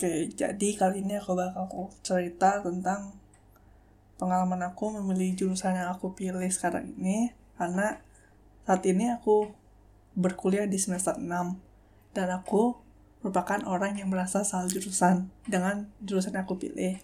Oke, 0.00 0.32
jadi 0.32 0.80
kali 0.80 1.04
ini 1.04 1.20
aku 1.20 1.36
bakal 1.36 1.92
cerita 2.00 2.64
tentang 2.64 3.20
pengalaman 4.16 4.72
aku 4.72 4.96
memilih 4.96 5.36
jurusan 5.36 5.76
yang 5.76 5.92
aku 5.92 6.16
pilih 6.16 6.48
sekarang 6.48 6.96
ini. 6.96 7.36
Karena 7.60 8.00
saat 8.64 8.80
ini 8.88 9.12
aku 9.12 9.52
berkuliah 10.16 10.64
di 10.64 10.80
semester 10.80 11.20
6 11.20 12.16
dan 12.16 12.32
aku 12.32 12.80
merupakan 13.20 13.60
orang 13.68 14.00
yang 14.00 14.08
merasa 14.08 14.40
salah 14.40 14.72
jurusan 14.72 15.28
dengan 15.44 15.92
jurusan 16.00 16.32
yang 16.32 16.48
aku 16.48 16.56
pilih. 16.56 16.96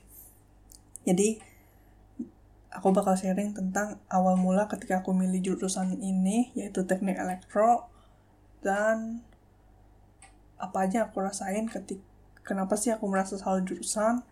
Jadi, 1.04 1.36
aku 2.72 2.96
bakal 2.96 3.12
sharing 3.12 3.52
tentang 3.52 4.00
awal 4.08 4.40
mula 4.40 4.72
ketika 4.72 5.04
aku 5.04 5.12
milih 5.12 5.44
jurusan 5.44 6.00
ini, 6.00 6.48
yaitu 6.56 6.88
teknik 6.88 7.20
elektro, 7.20 7.92
dan 8.64 9.20
apa 10.56 10.88
aja 10.88 11.12
aku 11.12 11.20
rasain 11.20 11.68
ketika 11.68 12.05
kenapa 12.46 12.78
sih 12.78 12.94
aku 12.94 13.10
merasa 13.10 13.34
salah 13.34 13.60
jurusan? 13.66 14.22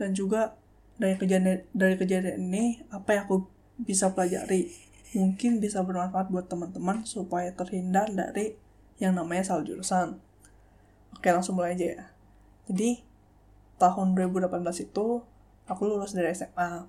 Dan 0.00 0.16
juga 0.16 0.56
dari 0.96 1.20
kejadian 1.20 1.68
dari 1.76 1.94
kejadian 2.00 2.40
ini 2.48 2.80
apa 2.88 3.12
yang 3.12 3.22
aku 3.28 3.44
bisa 3.76 4.10
pelajari? 4.16 4.72
Mungkin 5.12 5.60
bisa 5.60 5.84
bermanfaat 5.84 6.32
buat 6.32 6.48
teman-teman 6.48 7.04
supaya 7.04 7.52
terhindar 7.52 8.08
dari 8.08 8.56
yang 8.96 9.12
namanya 9.12 9.44
salah 9.44 9.68
jurusan. 9.68 10.16
Oke 11.12 11.28
langsung 11.28 11.60
mulai 11.60 11.76
aja 11.76 12.00
ya. 12.00 12.04
Jadi 12.72 13.04
tahun 13.76 14.16
2018 14.16 14.88
itu 14.88 15.20
aku 15.68 15.82
lulus 15.84 16.16
dari 16.16 16.32
SMA 16.32 16.88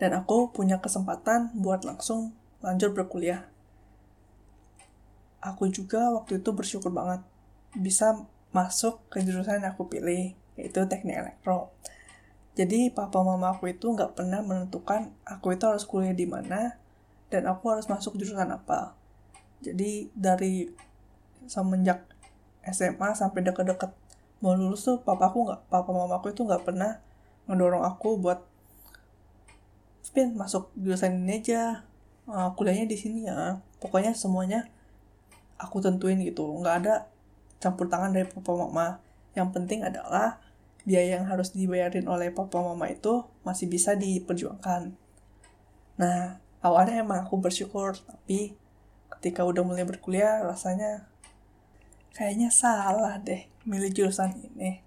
dan 0.00 0.10
aku 0.14 0.54
punya 0.54 0.80
kesempatan 0.80 1.52
buat 1.58 1.84
langsung 1.84 2.32
lanjut 2.64 2.96
berkuliah. 2.96 3.44
Aku 5.44 5.68
juga 5.70 6.10
waktu 6.14 6.40
itu 6.40 6.50
bersyukur 6.50 6.90
banget 6.90 7.22
bisa 7.76 8.26
masuk 8.54 9.04
ke 9.12 9.20
jurusan 9.22 9.60
yang 9.60 9.72
aku 9.76 9.88
pilih, 9.88 10.32
yaitu 10.56 10.80
teknik 10.88 11.20
elektro. 11.20 11.72
Jadi 12.58 12.90
papa 12.90 13.22
mama 13.22 13.54
aku 13.54 13.70
itu 13.70 13.86
nggak 13.86 14.18
pernah 14.18 14.42
menentukan 14.42 15.14
aku 15.22 15.54
itu 15.54 15.62
harus 15.62 15.86
kuliah 15.86 16.10
di 16.10 16.26
mana 16.26 16.74
dan 17.30 17.46
aku 17.46 17.70
harus 17.70 17.86
masuk 17.86 18.18
jurusan 18.18 18.50
apa. 18.50 18.98
Jadi 19.62 20.10
dari 20.10 20.66
semenjak 21.46 22.02
SMA 22.66 23.14
sampai 23.14 23.46
deket-deket 23.46 23.94
mau 24.42 24.54
lulus 24.54 24.86
tuh 24.86 25.02
papa 25.02 25.30
aku 25.30 25.46
nggak 25.46 25.60
papa 25.70 25.90
mama 25.90 26.18
aku 26.18 26.30
itu 26.30 26.46
nggak 26.46 26.62
pernah 26.62 27.02
mendorong 27.50 27.82
aku 27.82 28.20
buat 28.20 28.44
spin 30.04 30.38
masuk 30.38 30.70
jurusan 30.78 31.26
ini 31.26 31.42
aja 31.42 31.82
uh, 32.30 32.54
kuliahnya 32.54 32.86
di 32.86 32.94
sini 32.94 33.26
ya 33.26 33.58
pokoknya 33.82 34.14
semuanya 34.14 34.70
aku 35.58 35.82
tentuin 35.82 36.22
gitu 36.22 36.46
nggak 36.62 36.74
ada 36.84 36.94
campur 37.58 37.90
tangan 37.90 38.14
dari 38.14 38.26
papa 38.26 38.54
mama. 38.54 39.02
Yang 39.34 39.48
penting 39.54 39.86
adalah 39.86 40.42
biaya 40.88 41.20
yang 41.20 41.28
harus 41.28 41.52
dibayarin 41.52 42.06
oleh 42.08 42.32
papa 42.32 42.62
mama 42.62 42.88
itu 42.88 43.26
masih 43.44 43.68
bisa 43.68 43.92
diperjuangkan. 43.98 44.94
Nah, 45.98 46.38
awalnya 46.64 47.02
emang 47.02 47.26
aku 47.26 47.36
bersyukur, 47.42 47.98
tapi 47.98 48.54
ketika 49.18 49.42
udah 49.42 49.66
mulai 49.66 49.82
berkuliah 49.82 50.40
rasanya 50.46 51.10
kayaknya 52.14 52.50
salah 52.54 53.18
deh 53.18 53.46
milih 53.66 53.90
jurusan 53.92 54.32
ini. 54.38 54.80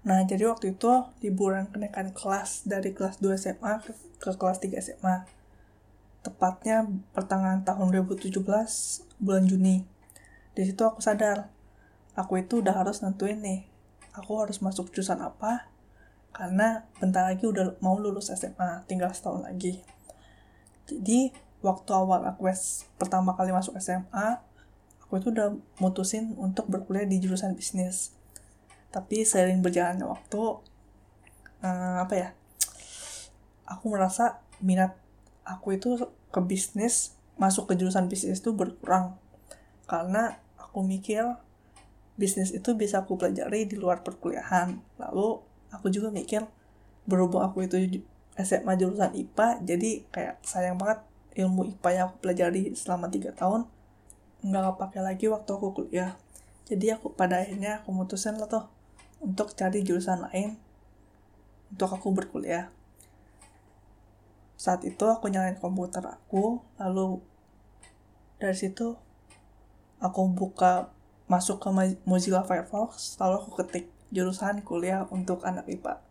Nah, 0.00 0.24
jadi 0.24 0.48
waktu 0.48 0.74
itu 0.74 0.90
liburan 1.20 1.68
kenaikan 1.68 2.10
kelas 2.10 2.64
dari 2.64 2.96
kelas 2.96 3.20
2 3.20 3.36
SMA 3.36 3.72
ke, 3.84 3.92
ke 4.16 4.30
kelas 4.32 4.58
3 4.58 4.80
SMA. 4.80 5.28
Tepatnya 6.20 6.88
pertengahan 7.16 7.64
tahun 7.64 7.92
2017 8.08 8.44
bulan 9.20 9.44
Juni 9.48 9.99
di 10.60 10.68
situ 10.68 10.84
aku 10.84 11.00
sadar 11.00 11.48
aku 12.12 12.44
itu 12.44 12.60
udah 12.60 12.76
harus 12.76 13.00
nentuin 13.00 13.40
nih 13.40 13.70
aku 14.14 14.42
harus 14.42 14.58
masuk 14.62 14.90
jurusan 14.90 15.22
apa? 15.22 15.70
Karena 16.30 16.86
bentar 17.02 17.26
lagi 17.26 17.46
udah 17.46 17.78
mau 17.82 17.98
lulus 17.98 18.30
SMA 18.30 18.86
tinggal 18.86 19.10
setahun 19.10 19.46
lagi. 19.46 19.82
Jadi 20.86 21.30
waktu 21.60 21.90
awal 21.92 22.24
aku 22.26 22.50
pertama 22.96 23.34
kali 23.36 23.52
masuk 23.54 23.76
SMA 23.78 24.40
aku 25.02 25.18
itu 25.18 25.34
udah 25.34 25.58
mutusin 25.82 26.38
untuk 26.38 26.70
berkuliah 26.70 27.06
di 27.06 27.18
jurusan 27.18 27.54
bisnis. 27.58 28.14
Tapi 28.90 29.22
seiring 29.22 29.62
berjalannya 29.62 30.06
waktu 30.06 30.40
uh, 31.62 31.96
apa 32.02 32.14
ya 32.14 32.28
aku 33.66 33.90
merasa 33.90 34.42
minat 34.58 34.98
aku 35.46 35.78
itu 35.78 35.98
ke 36.30 36.40
bisnis 36.42 37.14
masuk 37.38 37.70
ke 37.70 37.74
jurusan 37.78 38.06
bisnis 38.06 38.42
itu 38.42 38.54
berkurang. 38.54 39.18
Karena 39.90 40.38
aku 40.70 40.86
mikir 40.86 41.26
bisnis 42.14 42.54
itu 42.54 42.78
bisa 42.78 43.02
aku 43.02 43.18
pelajari 43.18 43.66
di 43.66 43.74
luar 43.74 44.06
perkuliahan. 44.06 44.78
Lalu 45.02 45.42
aku 45.74 45.90
juga 45.90 46.14
mikir 46.14 46.46
berhubung 47.10 47.42
aku 47.42 47.66
itu 47.66 48.06
SMA 48.38 48.78
jurusan 48.78 49.10
IPA 49.18 49.66
jadi 49.66 49.90
kayak 50.14 50.36
sayang 50.46 50.78
banget 50.78 51.02
ilmu 51.34 51.66
IPA 51.74 51.88
yang 51.90 52.04
aku 52.06 52.16
pelajari 52.22 52.62
selama 52.78 53.10
3 53.10 53.34
tahun 53.34 53.66
nggak 54.46 54.78
pakai 54.78 55.02
lagi 55.02 55.26
waktu 55.26 55.50
aku 55.50 55.74
kuliah. 55.74 56.14
Jadi 56.70 56.94
aku 56.94 57.10
pada 57.18 57.42
akhirnya 57.42 57.82
aku 57.82 57.90
mutusin 57.90 58.38
lah 58.38 58.46
tuh 58.46 58.70
untuk 59.18 59.52
cari 59.58 59.82
jurusan 59.82 60.22
lain 60.30 60.54
untuk 61.74 61.90
aku 61.90 62.14
berkuliah. 62.14 62.70
Saat 64.54 64.86
itu 64.86 65.02
aku 65.02 65.26
nyalain 65.26 65.58
komputer 65.58 66.06
aku 66.06 66.62
lalu 66.78 67.18
dari 68.38 68.54
situ 68.54 68.96
aku 70.00 70.32
buka 70.32 70.92
masuk 71.30 71.62
ke 71.62 71.68
Mozilla 72.08 72.42
Firefox 72.42 73.20
lalu 73.22 73.44
aku 73.44 73.50
ketik 73.62 73.86
jurusan 74.10 74.66
kuliah 74.66 75.06
untuk 75.12 75.46
anak 75.46 75.70
IPA 75.70 76.10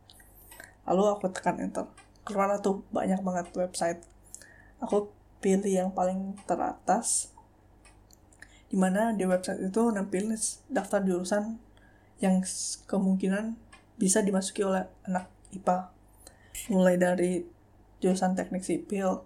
lalu 0.90 1.06
aku 1.14 1.30
tekan 1.30 1.62
enter. 1.62 1.86
Keluar 2.26 2.50
tuh 2.62 2.82
banyak 2.90 3.22
banget 3.22 3.54
website. 3.54 4.02
Aku 4.82 5.14
pilih 5.38 5.70
yang 5.70 5.90
paling 5.94 6.34
teratas 6.50 7.32
di 8.70 8.78
mana 8.78 9.14
di 9.14 9.26
website 9.26 9.62
itu 9.66 9.82
nampilin 9.90 10.38
daftar 10.70 11.02
jurusan 11.02 11.58
yang 12.22 12.42
kemungkinan 12.86 13.58
bisa 13.98 14.22
dimasuki 14.22 14.62
oleh 14.62 14.86
anak 15.08 15.32
IPA 15.56 15.90
mulai 16.70 17.00
dari 17.00 17.48
jurusan 18.04 18.36
teknik 18.36 18.62
sipil, 18.62 19.24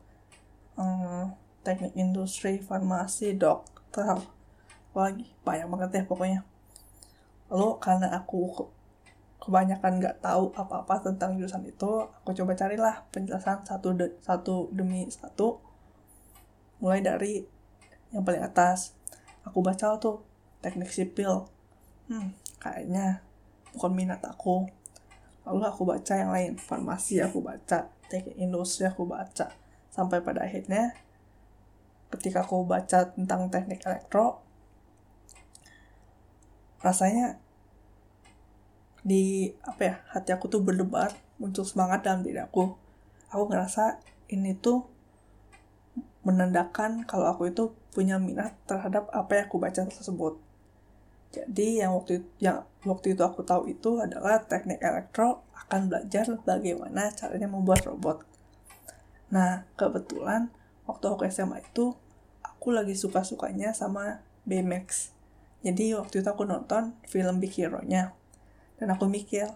um, 0.78 1.34
teknik 1.66 1.98
industri, 1.98 2.62
farmasi, 2.62 3.34
dokter, 3.36 4.22
lagi? 5.00 5.26
Banyak 5.42 5.68
banget 5.70 5.90
ya 5.98 6.04
pokoknya. 6.06 6.42
Lalu 7.50 7.70
karena 7.82 8.08
aku 8.14 8.40
ke 8.54 8.64
kebanyakan 9.44 10.00
nggak 10.00 10.24
tahu 10.24 10.56
apa-apa 10.56 11.04
tentang 11.04 11.36
jurusan 11.36 11.68
itu 11.68 12.08
aku 12.08 12.32
coba 12.32 12.56
carilah 12.56 13.04
penjelasan 13.12 13.60
satu 13.68 13.92
de 13.98 14.14
satu 14.24 14.70
demi 14.72 15.10
satu. 15.10 15.60
Mulai 16.80 17.02
dari 17.02 17.34
yang 18.14 18.24
paling 18.24 18.44
atas. 18.44 18.96
Aku 19.44 19.60
baca 19.60 20.00
tuh 20.00 20.24
teknik 20.64 20.92
sipil. 20.92 21.48
Hmm 22.08 22.44
kayaknya 22.64 23.20
bukan 23.76 23.92
minat 23.92 24.24
aku. 24.24 24.72
Lalu 25.44 25.68
aku 25.68 25.84
baca 25.84 26.14
yang 26.16 26.32
lain 26.32 26.56
farmasi 26.56 27.20
aku 27.20 27.44
baca 27.44 27.92
teknik 28.08 28.40
industri 28.40 28.88
aku 28.88 29.04
baca. 29.04 29.52
Sampai 29.92 30.24
pada 30.24 30.48
akhirnya 30.48 30.96
ketika 32.16 32.48
aku 32.48 32.64
baca 32.64 33.12
tentang 33.12 33.52
teknik 33.52 33.84
elektro 33.84 34.40
rasanya 36.84 37.40
di 39.04 39.52
apa 39.64 39.82
ya 39.84 39.96
hati 40.12 40.32
aku 40.32 40.48
tuh 40.48 40.64
berdebar 40.64 41.16
muncul 41.40 41.64
semangat 41.64 42.04
dalam 42.04 42.24
diri 42.24 42.40
aku. 42.40 42.76
Aku 43.32 43.50
ngerasa 43.50 44.04
ini 44.30 44.54
tuh 44.56 44.86
menandakan 46.24 47.04
kalau 47.04 47.28
aku 47.28 47.52
itu 47.52 47.76
punya 47.92 48.16
minat 48.16 48.56
terhadap 48.64 49.12
apa 49.12 49.44
yang 49.44 49.46
aku 49.52 49.58
baca 49.60 49.82
tersebut. 49.84 50.40
Jadi 51.34 51.82
yang 51.82 51.98
waktu 51.98 52.24
yang 52.38 52.64
waktu 52.86 53.18
itu 53.18 53.24
aku 53.26 53.42
tahu 53.42 53.68
itu 53.68 54.00
adalah 54.00 54.40
teknik 54.46 54.80
elektro 54.80 55.42
akan 55.66 55.90
belajar 55.90 56.30
bagaimana 56.46 57.10
caranya 57.12 57.50
membuat 57.50 57.84
robot. 57.90 58.24
Nah 59.34 59.66
kebetulan 59.76 60.54
waktu 60.86 61.06
aku 61.10 61.26
SMA 61.28 61.66
itu 61.66 61.98
aku 62.46 62.72
lagi 62.72 62.94
suka-sukanya 62.96 63.74
sama 63.74 64.22
BMX 64.46 65.12
jadi 65.64 65.96
waktu 65.96 66.20
itu 66.20 66.28
aku 66.28 66.44
nonton 66.44 67.00
film 67.08 67.40
Big 67.40 67.56
Hero-nya. 67.56 68.12
Dan 68.76 68.92
aku 68.92 69.08
mikir, 69.08 69.48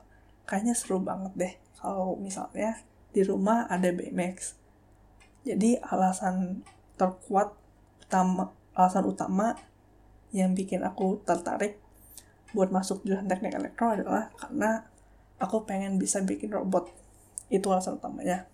kayaknya 0.47 0.71
seru 0.71 1.03
banget 1.03 1.35
deh 1.35 1.53
kalau 1.83 2.15
misalnya 2.15 2.79
di 3.11 3.27
rumah 3.27 3.67
ada 3.67 3.91
BMX. 3.91 4.55
Jadi 5.43 5.75
alasan 5.83 6.63
terkuat 6.95 7.53
utama 8.07 8.55
alasan 8.71 9.03
utama 9.03 9.59
yang 10.31 10.55
bikin 10.55 10.81
aku 10.87 11.19
tertarik 11.27 11.77
buat 12.55 12.71
masuk 12.71 13.03
jurusan 13.03 13.27
teknik 13.27 13.59
elektro 13.59 13.91
adalah 13.91 14.31
karena 14.39 14.87
aku 15.43 15.67
pengen 15.67 15.99
bisa 15.99 16.23
bikin 16.23 16.55
robot. 16.55 16.87
Itu 17.51 17.67
alasan 17.75 17.99
utamanya. 17.99 18.47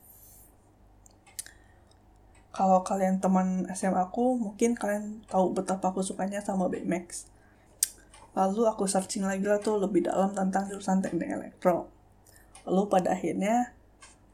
Kalau 2.54 2.82
kalian 2.86 3.22
teman 3.22 3.66
SMA 3.74 4.10
aku, 4.10 4.38
mungkin 4.38 4.78
kalian 4.78 5.26
tahu 5.26 5.54
betapa 5.58 5.90
aku 5.90 6.06
sukanya 6.06 6.42
sama 6.42 6.70
BMX 6.70 7.33
Lalu 8.34 8.66
aku 8.66 8.90
searching 8.90 9.26
lagi 9.26 9.46
lah 9.46 9.62
tuh 9.62 9.78
lebih 9.78 10.10
dalam 10.10 10.34
tentang 10.34 10.66
jurusan 10.66 11.06
teknik 11.06 11.30
elektro. 11.30 11.90
Lalu 12.66 12.90
pada 12.90 13.14
akhirnya 13.14 13.78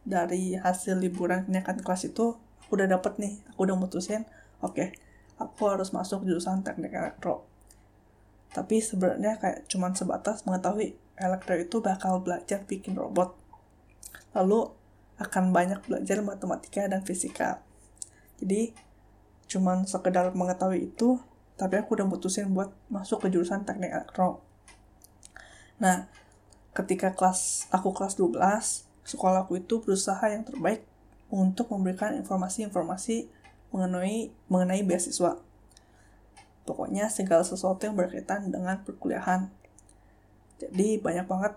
dari 0.08 0.56
hasil 0.56 0.96
liburan 0.98 1.46
kenaikan 1.46 1.84
kelas 1.84 2.08
itu 2.08 2.40
aku 2.64 2.80
udah 2.80 2.88
dapet 2.88 3.20
nih, 3.20 3.34
aku 3.52 3.68
udah 3.68 3.76
mutusin, 3.76 4.24
oke, 4.64 4.78
okay, 4.78 4.88
aku 5.36 5.68
harus 5.68 5.92
masuk 5.92 6.24
jurusan 6.24 6.64
teknik 6.64 6.96
elektro. 6.96 7.50
Tapi 8.56 8.82
sebenarnya 8.82 9.38
kayak 9.38 9.68
cuman 9.70 9.94
sebatas 9.94 10.48
mengetahui 10.48 10.96
elektro 11.20 11.54
itu 11.60 11.84
bakal 11.84 12.24
belajar 12.24 12.64
bikin 12.66 12.96
robot. 12.96 13.36
Lalu 14.34 14.72
akan 15.20 15.52
banyak 15.52 15.84
belajar 15.84 16.24
matematika 16.24 16.88
dan 16.88 17.04
fisika. 17.04 17.60
Jadi 18.40 18.72
cuman 19.52 19.84
sekedar 19.84 20.32
mengetahui 20.32 20.94
itu, 20.94 21.20
tapi 21.60 21.76
aku 21.76 22.00
udah 22.00 22.08
mutusin 22.08 22.56
buat 22.56 22.72
masuk 22.88 23.28
ke 23.28 23.36
jurusan 23.36 23.68
teknik 23.68 23.92
elektro. 23.92 24.40
Nah, 25.84 26.08
ketika 26.72 27.12
kelas 27.12 27.68
aku 27.68 27.92
kelas 27.92 28.16
12, 28.16 28.88
sekolahku 29.04 29.60
itu 29.60 29.84
berusaha 29.84 30.24
yang 30.32 30.48
terbaik 30.48 30.88
untuk 31.28 31.68
memberikan 31.76 32.16
informasi-informasi 32.16 33.28
mengenai 33.76 34.32
mengenai 34.48 34.82
beasiswa. 34.88 35.36
Pokoknya 36.64 37.12
segala 37.12 37.44
sesuatu 37.44 37.84
yang 37.84 38.00
berkaitan 38.00 38.48
dengan 38.48 38.80
perkuliahan. 38.88 39.52
Jadi 40.64 40.96
banyak 40.96 41.28
banget 41.28 41.54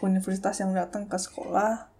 universitas 0.00 0.64
yang 0.64 0.72
datang 0.72 1.04
ke 1.04 1.16
sekolah 1.20 1.92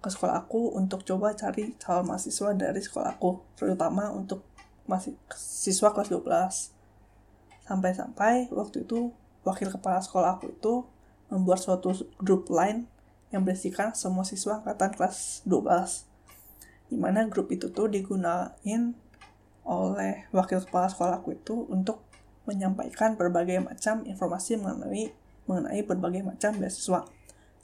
ke 0.00 0.08
sekolah 0.08 0.48
aku 0.48 0.72
untuk 0.80 1.04
coba 1.04 1.36
cari 1.36 1.76
calon 1.76 2.08
mahasiswa 2.08 2.56
dari 2.56 2.80
sekolah 2.80 3.20
aku, 3.20 3.44
terutama 3.52 4.08
untuk 4.08 4.40
masih 4.84 5.16
siswa 5.34 5.92
kelas 5.92 6.08
12. 6.12 6.72
Sampai-sampai 7.66 8.50
waktu 8.50 8.84
itu 8.84 9.14
wakil 9.46 9.70
kepala 9.70 10.02
sekolah 10.02 10.38
aku 10.38 10.52
itu 10.52 10.84
membuat 11.30 11.62
suatu 11.62 11.94
grup 12.18 12.50
lain 12.50 12.90
yang 13.30 13.46
berisikan 13.46 13.94
semua 13.94 14.26
siswa 14.26 14.58
angkatan 14.60 14.90
kelas 14.94 15.46
12. 15.46 16.06
Di 16.90 16.98
mana 16.98 17.26
grup 17.30 17.48
itu 17.54 17.70
tuh 17.70 17.86
digunain 17.86 18.98
oleh 19.62 20.26
wakil 20.34 20.58
kepala 20.66 20.90
sekolah 20.90 21.22
aku 21.22 21.38
itu 21.38 21.54
untuk 21.70 22.02
menyampaikan 22.48 23.14
berbagai 23.14 23.62
macam 23.62 24.02
informasi 24.02 24.58
mengenai 24.58 25.14
mengenai 25.46 25.82
berbagai 25.86 26.26
macam 26.26 26.58
beasiswa 26.58 27.06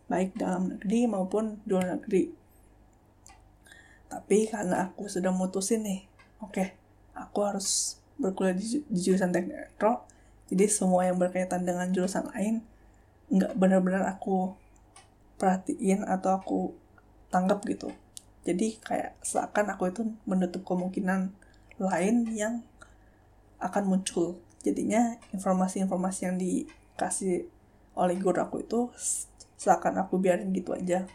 baik 0.07 0.39
dalam 0.39 0.71
negeri 0.71 1.11
maupun 1.11 1.59
luar 1.67 1.99
negeri. 1.99 2.31
Tapi 4.07 4.47
karena 4.47 4.87
aku 4.91 5.11
sudah 5.11 5.35
mutusin 5.35 5.83
nih, 5.83 6.07
oke, 6.39 6.55
okay, 6.55 6.69
aku 7.17 7.39
harus 7.43 7.99
berkuliah 8.21 8.57
di, 8.57 8.85
di 8.87 9.01
jurusan 9.01 9.33
teknik 9.33 9.57
elektro, 9.57 10.05
jadi 10.53 10.69
semua 10.69 11.09
yang 11.09 11.17
berkaitan 11.17 11.65
dengan 11.65 11.89
jurusan 11.91 12.29
lain 12.33 12.63
nggak 13.27 13.59
benar-benar 13.59 14.07
aku 14.07 14.55
perhatiin 15.41 16.07
atau 16.07 16.39
aku 16.39 16.59
tanggap 17.33 17.65
gitu. 17.67 17.91
Jadi 18.47 18.79
kayak 18.79 19.19
seakan 19.27 19.75
aku 19.75 19.91
itu 19.91 20.03
menutup 20.23 20.63
kemungkinan 20.63 21.35
lain 21.83 22.17
yang 22.31 22.63
akan 23.59 23.85
muncul. 23.91 24.39
Jadinya 24.63 25.19
informasi-informasi 25.35 26.21
yang 26.31 26.37
dikasih 26.39 27.51
oleh 27.97 28.17
guru 28.21 28.39
aku 28.39 28.63
itu 28.63 28.81
seakan 29.57 30.05
aku 30.05 30.21
biarin 30.21 30.53
gitu 30.53 30.77
aja 30.77 31.09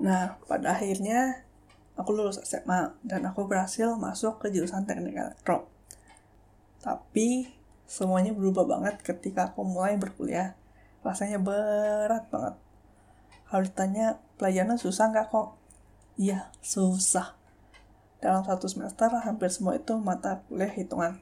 nah 0.00 0.40
pada 0.48 0.74
akhirnya 0.74 1.44
aku 1.94 2.10
lulus 2.12 2.42
SMA 2.42 2.94
dan 3.06 3.24
aku 3.26 3.46
berhasil 3.46 3.94
masuk 3.96 4.42
ke 4.42 4.52
jurusan 4.52 4.86
teknik 4.86 5.16
elektro 5.16 5.70
tapi 6.80 7.52
semuanya 7.84 8.32
berubah 8.32 8.64
banget 8.64 9.04
ketika 9.04 9.52
aku 9.52 9.62
mulai 9.64 10.00
berkuliah. 10.00 10.56
Rasanya 11.04 11.40
berat 11.40 12.28
banget. 12.32 12.56
Kalau 13.48 13.62
ditanya 13.64 14.06
pelajaran 14.40 14.80
susah 14.80 15.12
nggak 15.12 15.28
kok? 15.28 15.60
Iya 16.16 16.48
susah. 16.64 17.36
Dalam 18.20 18.44
satu 18.44 18.68
semester 18.68 19.08
hampir 19.12 19.48
semua 19.52 19.76
itu 19.76 19.96
mata 19.96 20.44
kuliah 20.48 20.72
hitungan. 20.72 21.20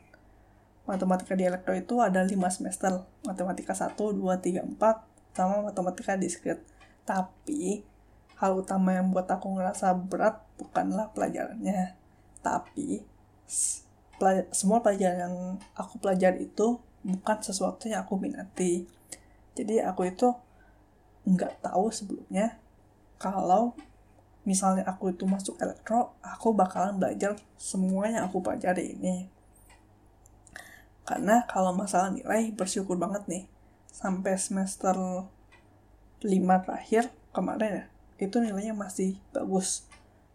Matematika 0.87 1.37
di 1.37 1.45
elektro 1.45 1.77
itu 1.77 2.01
ada 2.01 2.25
5 2.25 2.33
semester. 2.49 3.05
Matematika 3.23 3.77
1, 3.77 3.95
2, 3.95 4.19
3, 4.19 4.65
4 4.65 5.37
sama 5.37 5.69
matematika 5.71 6.17
diskret. 6.17 6.65
Tapi 7.05 7.85
hal 8.41 8.57
utama 8.57 8.97
yang 8.97 9.13
buat 9.13 9.29
aku 9.29 9.59
ngerasa 9.59 9.95
berat 9.95 10.48
bukanlah 10.59 11.15
pelajarannya, 11.15 11.95
tapi 12.43 13.07
pelaj 14.19 14.51
semua 14.51 14.83
pelajaran 14.83 15.19
yang 15.31 15.37
aku 15.79 16.03
pelajari 16.03 16.51
itu 16.51 16.83
bukan 17.07 17.39
sesuatu 17.39 17.87
yang 17.87 18.03
aku 18.03 18.19
minati. 18.19 18.85
Jadi 19.55 19.79
aku 19.81 20.11
itu 20.11 20.35
nggak 21.25 21.63
tahu 21.65 21.89
sebelumnya 21.95 22.59
kalau 23.19 23.75
misalnya 24.47 24.87
aku 24.87 25.13
itu 25.13 25.27
masuk 25.29 25.59
elektro, 25.61 26.15
aku 26.23 26.55
bakalan 26.55 26.97
belajar 26.97 27.37
semua 27.61 28.09
yang 28.09 28.29
aku 28.29 28.41
pelajari 28.41 28.97
ini. 28.97 29.29
Karena 31.09 31.45
kalau 31.49 31.73
masalah 31.73 32.13
nilai, 32.13 32.53
bersyukur 32.53 33.01
banget 33.01 33.25
nih 33.29 33.45
sampai 33.89 34.37
semester 34.37 34.95
5 36.21 36.65
terakhir 36.65 37.09
kemarin 37.33 37.83
ya, 37.83 37.85
itu 38.21 38.37
nilainya 38.41 38.77
masih 38.77 39.17
bagus, 39.33 39.88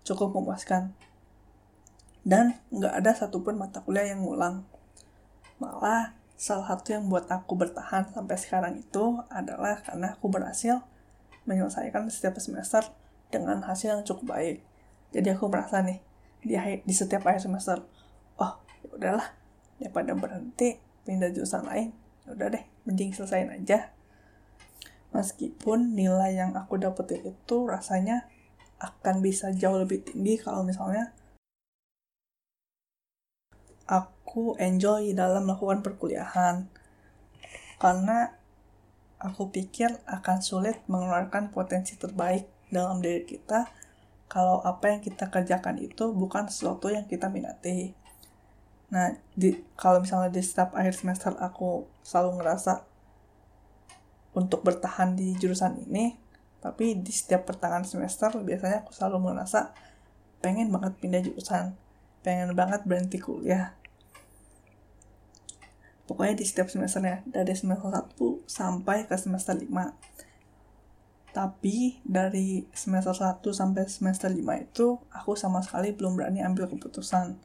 cukup 0.04 0.36
memuaskan. 0.36 0.96
Dan 2.24 2.60
nggak 2.72 2.94
ada 3.04 3.12
satupun 3.16 3.60
mata 3.60 3.84
kuliah 3.84 4.16
yang 4.16 4.24
ngulang. 4.24 4.64
Malah 5.60 6.16
salah 6.40 6.68
satu 6.76 6.96
yang 6.96 7.08
buat 7.12 7.28
aku 7.28 7.56
bertahan 7.56 8.12
sampai 8.12 8.36
sekarang 8.40 8.74
itu 8.80 9.20
adalah 9.28 9.80
karena 9.84 10.16
aku 10.16 10.32
berhasil 10.32 10.84
menyelesaikan 11.44 12.08
setiap 12.08 12.40
semester 12.40 12.84
dengan 13.28 13.64
hasil 13.64 14.00
yang 14.00 14.04
cukup 14.08 14.36
baik. 14.40 14.64
Jadi 15.12 15.28
aku 15.36 15.52
merasa 15.52 15.84
nih 15.84 16.00
di, 16.44 16.56
di 16.60 16.94
setiap 16.96 17.28
akhir 17.28 17.44
semester, 17.44 17.84
oh 18.40 18.54
ya 18.84 18.90
udahlah 18.92 19.28
daripada 19.80 20.16
berhenti 20.16 20.80
pindah 21.04 21.32
jurusan 21.32 21.68
lain, 21.68 21.92
ya 22.24 22.36
udah 22.36 22.48
deh 22.56 22.64
mending 22.88 23.12
selesain 23.12 23.52
aja 23.52 23.92
meskipun 25.14 25.94
nilai 25.94 26.36
yang 26.36 26.58
aku 26.58 26.82
dapetin 26.82 27.22
itu 27.24 27.58
rasanya 27.70 28.28
akan 28.84 29.24
bisa 29.24 29.56
jauh 29.56 29.80
lebih 29.80 30.04
tinggi 30.04 30.36
kalau 30.36 30.68
misalnya 30.68 31.16
aku 33.88 34.60
enjoy 34.60 35.16
dalam 35.16 35.48
melakukan 35.48 35.80
perkuliahan 35.80 36.68
karena 37.80 38.36
aku 39.24 39.52
pikir 39.56 39.92
akan 40.04 40.44
sulit 40.44 40.84
mengeluarkan 40.92 41.56
potensi 41.56 41.96
terbaik 41.96 42.48
dalam 42.68 43.00
diri 43.00 43.24
kita 43.24 43.72
kalau 44.28 44.60
apa 44.66 44.90
yang 44.92 45.02
kita 45.06 45.30
kerjakan 45.30 45.78
itu 45.80 46.10
bukan 46.10 46.50
sesuatu 46.50 46.90
yang 46.90 47.06
kita 47.06 47.30
minati. 47.30 47.94
Nah, 48.90 49.13
di, 49.38 49.62
kalau 49.78 50.02
misalnya 50.02 50.34
di 50.34 50.42
setiap 50.42 50.74
akhir 50.74 50.98
semester 50.98 51.38
aku 51.38 51.86
selalu 52.02 52.42
ngerasa 52.42 52.82
untuk 54.34 54.66
bertahan 54.66 55.13
di 55.13 55.38
jurusan 55.38 55.86
ini, 55.86 56.18
tapi 56.63 56.96
di 56.96 57.12
setiap 57.12 57.43
pertengahan 57.43 57.84
semester 57.84 58.32
biasanya 58.39 58.88
aku 58.88 58.96
selalu 58.96 59.36
merasa 59.36 59.75
pengen 60.39 60.72
banget 60.72 60.96
pindah 61.03 61.20
jurusan, 61.20 61.75
pengen 62.24 62.55
banget 62.55 62.88
berhenti 62.88 63.20
kuliah. 63.20 63.75
Pokoknya 66.08 66.39
di 66.39 66.46
setiap 66.48 66.72
semesternya, 66.72 67.24
dari 67.27 67.51
semester 67.55 67.91
1 67.91 68.15
sampai 68.48 69.08
ke 69.08 69.15
semester 69.20 69.55
5. 69.55 69.91
Tapi 71.36 72.00
dari 72.03 72.67
semester 72.72 73.15
1 73.15 73.39
sampai 73.51 73.88
semester 73.88 74.32
5 74.32 74.39
itu, 74.63 75.00
aku 75.12 75.36
sama 75.36 75.60
sekali 75.63 75.91
belum 75.91 76.15
berani 76.15 76.43
ambil 76.43 76.72
keputusan 76.72 77.39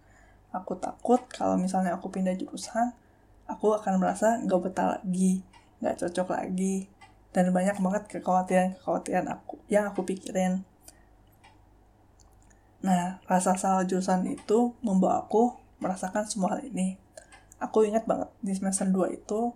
Aku 0.49 0.81
takut 0.81 1.21
kalau 1.29 1.61
misalnya 1.61 2.01
aku 2.01 2.09
pindah 2.09 2.33
jurusan, 2.33 2.97
aku 3.45 3.77
akan 3.77 4.01
merasa 4.01 4.41
nggak 4.41 4.61
betah 4.65 4.89
lagi, 4.97 5.45
nggak 5.85 6.01
cocok 6.01 6.29
lagi, 6.33 6.89
dan 7.33 7.53
banyak 7.53 7.77
banget 7.79 8.03
kekhawatiran-kekhawatiran 8.09 9.27
aku 9.29 9.61
yang 9.69 9.89
aku 9.91 10.05
pikirin. 10.05 10.65
Nah, 12.85 13.19
rasa 13.27 13.59
salah 13.59 13.85
jurusan 13.85 14.25
itu 14.31 14.75
membawa 14.81 15.27
aku 15.27 15.59
merasakan 15.83 16.25
semua 16.31 16.57
hal 16.57 16.65
ini. 16.65 16.97
Aku 17.59 17.83
ingat 17.83 18.07
banget 18.07 18.31
di 18.39 18.55
semester 18.55 18.87
2 18.87 19.19
itu 19.19 19.53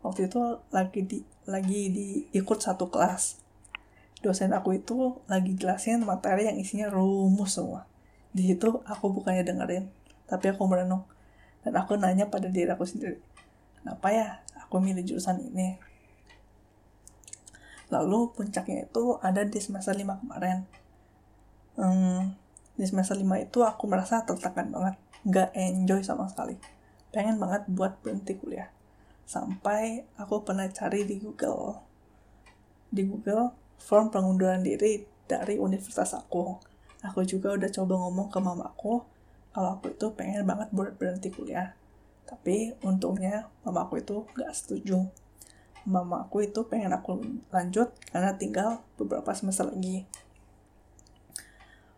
waktu 0.00 0.30
itu 0.30 0.40
lagi 0.70 1.00
di 1.02 1.18
lagi 1.50 1.90
di 1.90 2.06
ikut 2.30 2.58
satu 2.62 2.88
kelas. 2.88 3.42
Dosen 4.22 4.54
aku 4.54 4.78
itu 4.78 5.18
lagi 5.26 5.56
jelasin 5.56 6.06
materi 6.06 6.46
yang 6.46 6.56
isinya 6.56 6.86
rumus 6.92 7.58
semua. 7.58 7.90
Di 8.30 8.46
situ 8.46 8.80
aku 8.86 9.10
bukannya 9.10 9.42
dengerin, 9.42 9.90
tapi 10.30 10.54
aku 10.54 10.62
merenung 10.70 11.02
dan 11.64 11.76
aku 11.76 11.96
nanya 11.96 12.28
pada 12.28 12.48
diri 12.48 12.68
aku 12.72 12.88
sendiri 12.88 13.20
kenapa 13.80 14.12
ya 14.12 14.28
aku 14.64 14.80
milih 14.80 15.04
jurusan 15.04 15.40
ini 15.40 15.76
lalu 17.90 18.30
puncaknya 18.32 18.86
itu 18.86 19.18
ada 19.18 19.42
di 19.42 19.58
semester 19.58 19.92
5 19.92 20.22
kemarin. 20.22 20.64
Hmm, 21.74 22.38
di 22.78 22.86
semester 22.86 23.18
5 23.18 23.26
itu 23.42 23.66
aku 23.66 23.84
merasa 23.90 24.22
tertekan 24.22 24.70
banget. 24.70 24.94
Gak 25.26 25.50
enjoy 25.52 26.00
sama 26.06 26.30
sekali. 26.30 26.56
Pengen 27.10 27.36
banget 27.42 27.66
buat 27.66 27.98
berhenti 28.00 28.38
kuliah. 28.38 28.70
Sampai 29.26 30.06
aku 30.16 30.46
pernah 30.46 30.70
cari 30.70 31.02
di 31.04 31.18
Google. 31.18 31.82
Di 32.90 33.02
Google 33.04 33.52
form 33.82 34.14
pengunduran 34.14 34.62
diri 34.62 35.02
dari 35.26 35.58
universitas 35.58 36.14
aku. 36.14 36.56
Aku 37.02 37.26
juga 37.26 37.54
udah 37.54 37.70
coba 37.70 37.94
ngomong 38.06 38.28
ke 38.30 38.38
mamaku 38.38 39.02
kalau 39.50 39.74
aku 39.74 39.90
itu 39.90 40.06
pengen 40.14 40.46
banget 40.46 40.70
buat 40.70 40.94
berhenti 40.94 41.34
kuliah. 41.34 41.74
Tapi 42.22 42.78
untungnya 42.86 43.50
mamaku 43.66 43.98
itu 43.98 44.22
gak 44.38 44.54
setuju 44.54 45.10
mamaku 45.88 46.48
itu 46.48 46.64
pengen 46.68 46.92
aku 46.92 47.20
lanjut 47.52 47.92
karena 48.12 48.36
tinggal 48.36 48.84
beberapa 49.00 49.32
semester 49.32 49.68
lagi. 49.68 50.04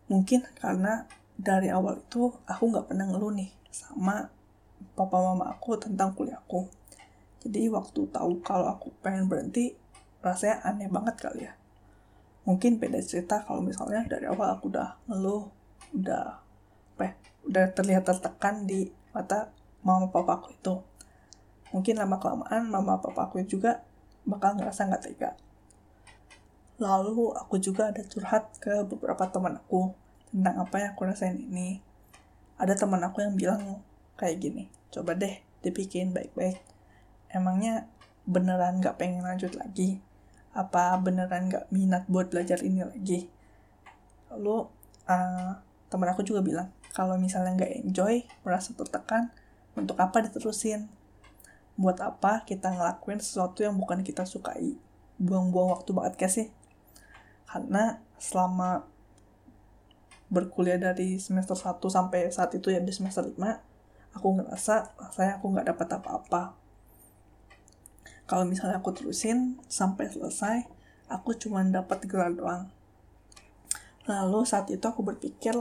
Mungkin 0.07 0.45
karena 0.59 1.07
dari 1.35 1.71
awal 1.71 2.03
itu 2.03 2.31
aku 2.45 2.63
nggak 2.69 2.91
pernah 2.91 3.09
ngeluh 3.09 3.33
nih 3.33 3.49
sama 3.73 4.29
papa 4.93 5.17
mama 5.17 5.49
aku 5.49 5.79
tentang 5.79 6.13
kuliahku 6.13 6.69
jadi 7.43 7.67
waktu 7.67 8.07
tahu 8.07 8.39
kalau 8.39 8.71
aku 8.71 8.87
pengen 9.03 9.27
berhenti 9.27 9.75
rasanya 10.23 10.63
aneh 10.63 10.87
banget 10.87 11.19
kali 11.19 11.43
ya. 11.43 11.53
Mungkin 12.47 12.79
beda 12.79 13.03
cerita 13.03 13.43
kalau 13.43 13.59
misalnya 13.59 14.07
dari 14.07 14.31
awal 14.31 14.55
aku 14.55 14.71
udah 14.71 14.95
ngeluh 15.11 15.51
udah 15.91 16.39
apa 16.95 17.03
ya, 17.03 17.13
udah 17.43 17.65
terlihat 17.75 18.07
tertekan 18.07 18.63
di 18.63 18.87
mata 19.11 19.51
mama 19.83 20.07
papa 20.07 20.39
aku 20.39 20.55
itu 20.55 20.73
mungkin 21.73 21.97
lama 21.97 22.21
kelamaan 22.21 22.69
mama 22.69 23.01
papa 23.01 23.27
aku 23.27 23.41
juga 23.43 23.81
bakal 24.23 24.55
ngerasa 24.55 24.87
nggak 24.87 25.03
tega. 25.03 25.31
Lalu 26.79 27.33
aku 27.33 27.59
juga 27.59 27.89
ada 27.89 28.01
curhat 28.05 28.61
ke 28.61 28.85
beberapa 28.87 29.27
teman 29.27 29.59
aku 29.59 29.91
tentang 30.29 30.63
apa 30.63 30.75
yang 30.79 30.89
aku 30.95 31.01
rasain 31.09 31.35
ini. 31.35 31.81
Ada 32.61 32.77
teman 32.77 33.01
aku 33.01 33.25
yang 33.25 33.33
bilang 33.35 33.81
kayak 34.15 34.39
gini 34.39 34.69
coba 34.93 35.17
deh 35.17 35.41
dipikirin 35.65 36.13
baik-baik. 36.13 36.61
Emangnya 37.33 37.89
beneran 38.29 38.77
nggak 38.79 39.01
pengen 39.01 39.25
lanjut 39.25 39.57
lagi? 39.57 39.99
Apa 40.53 41.01
beneran 41.01 41.49
nggak 41.49 41.73
minat 41.73 42.05
buat 42.05 42.29
belajar 42.29 42.61
ini 42.61 42.85
lagi? 42.85 43.25
Lalu 44.29 44.69
uh, 45.09 45.51
teman 45.89 46.09
aku 46.13 46.21
juga 46.21 46.45
bilang 46.45 46.69
kalau 46.93 47.17
misalnya 47.17 47.57
nggak 47.57 47.73
enjoy 47.89 48.21
merasa 48.45 48.77
tertekan 48.77 49.33
untuk 49.73 49.97
apa 49.97 50.21
diterusin 50.21 50.89
buat 51.73 51.97
apa 52.01 52.45
kita 52.45 52.69
ngelakuin 52.69 53.17
sesuatu 53.17 53.65
yang 53.65 53.73
bukan 53.77 54.05
kita 54.05 54.25
sukai. 54.29 54.77
Buang-buang 55.17 55.73
waktu 55.73 55.89
banget 55.93 56.13
kayak 56.17 56.33
sih? 56.33 56.47
Karena 57.49 58.01
selama 58.21 58.85
berkuliah 60.29 60.81
dari 60.81 61.21
semester 61.21 61.53
1 61.53 61.77
sampai 61.77 62.33
saat 62.33 62.53
itu 62.57 62.73
ya 62.73 62.81
di 62.81 62.89
semester 62.89 63.21
5 63.21 63.37
aku 64.17 64.27
ngerasa 64.41 64.97
rasanya 64.97 65.37
aku 65.41 65.45
nggak 65.53 65.67
dapat 65.73 65.87
apa-apa. 66.01 66.43
Kalau 68.25 68.45
misalnya 68.47 68.81
aku 68.81 68.93
terusin 68.95 69.61
sampai 69.69 70.09
selesai 70.09 70.65
aku 71.11 71.37
cuma 71.37 71.61
dapat 71.65 72.05
gelar 72.09 72.33
doang. 72.33 72.63
Lalu 74.09 74.41
saat 74.47 74.69
itu 74.73 74.81
aku 74.81 75.05
berpikir 75.05 75.53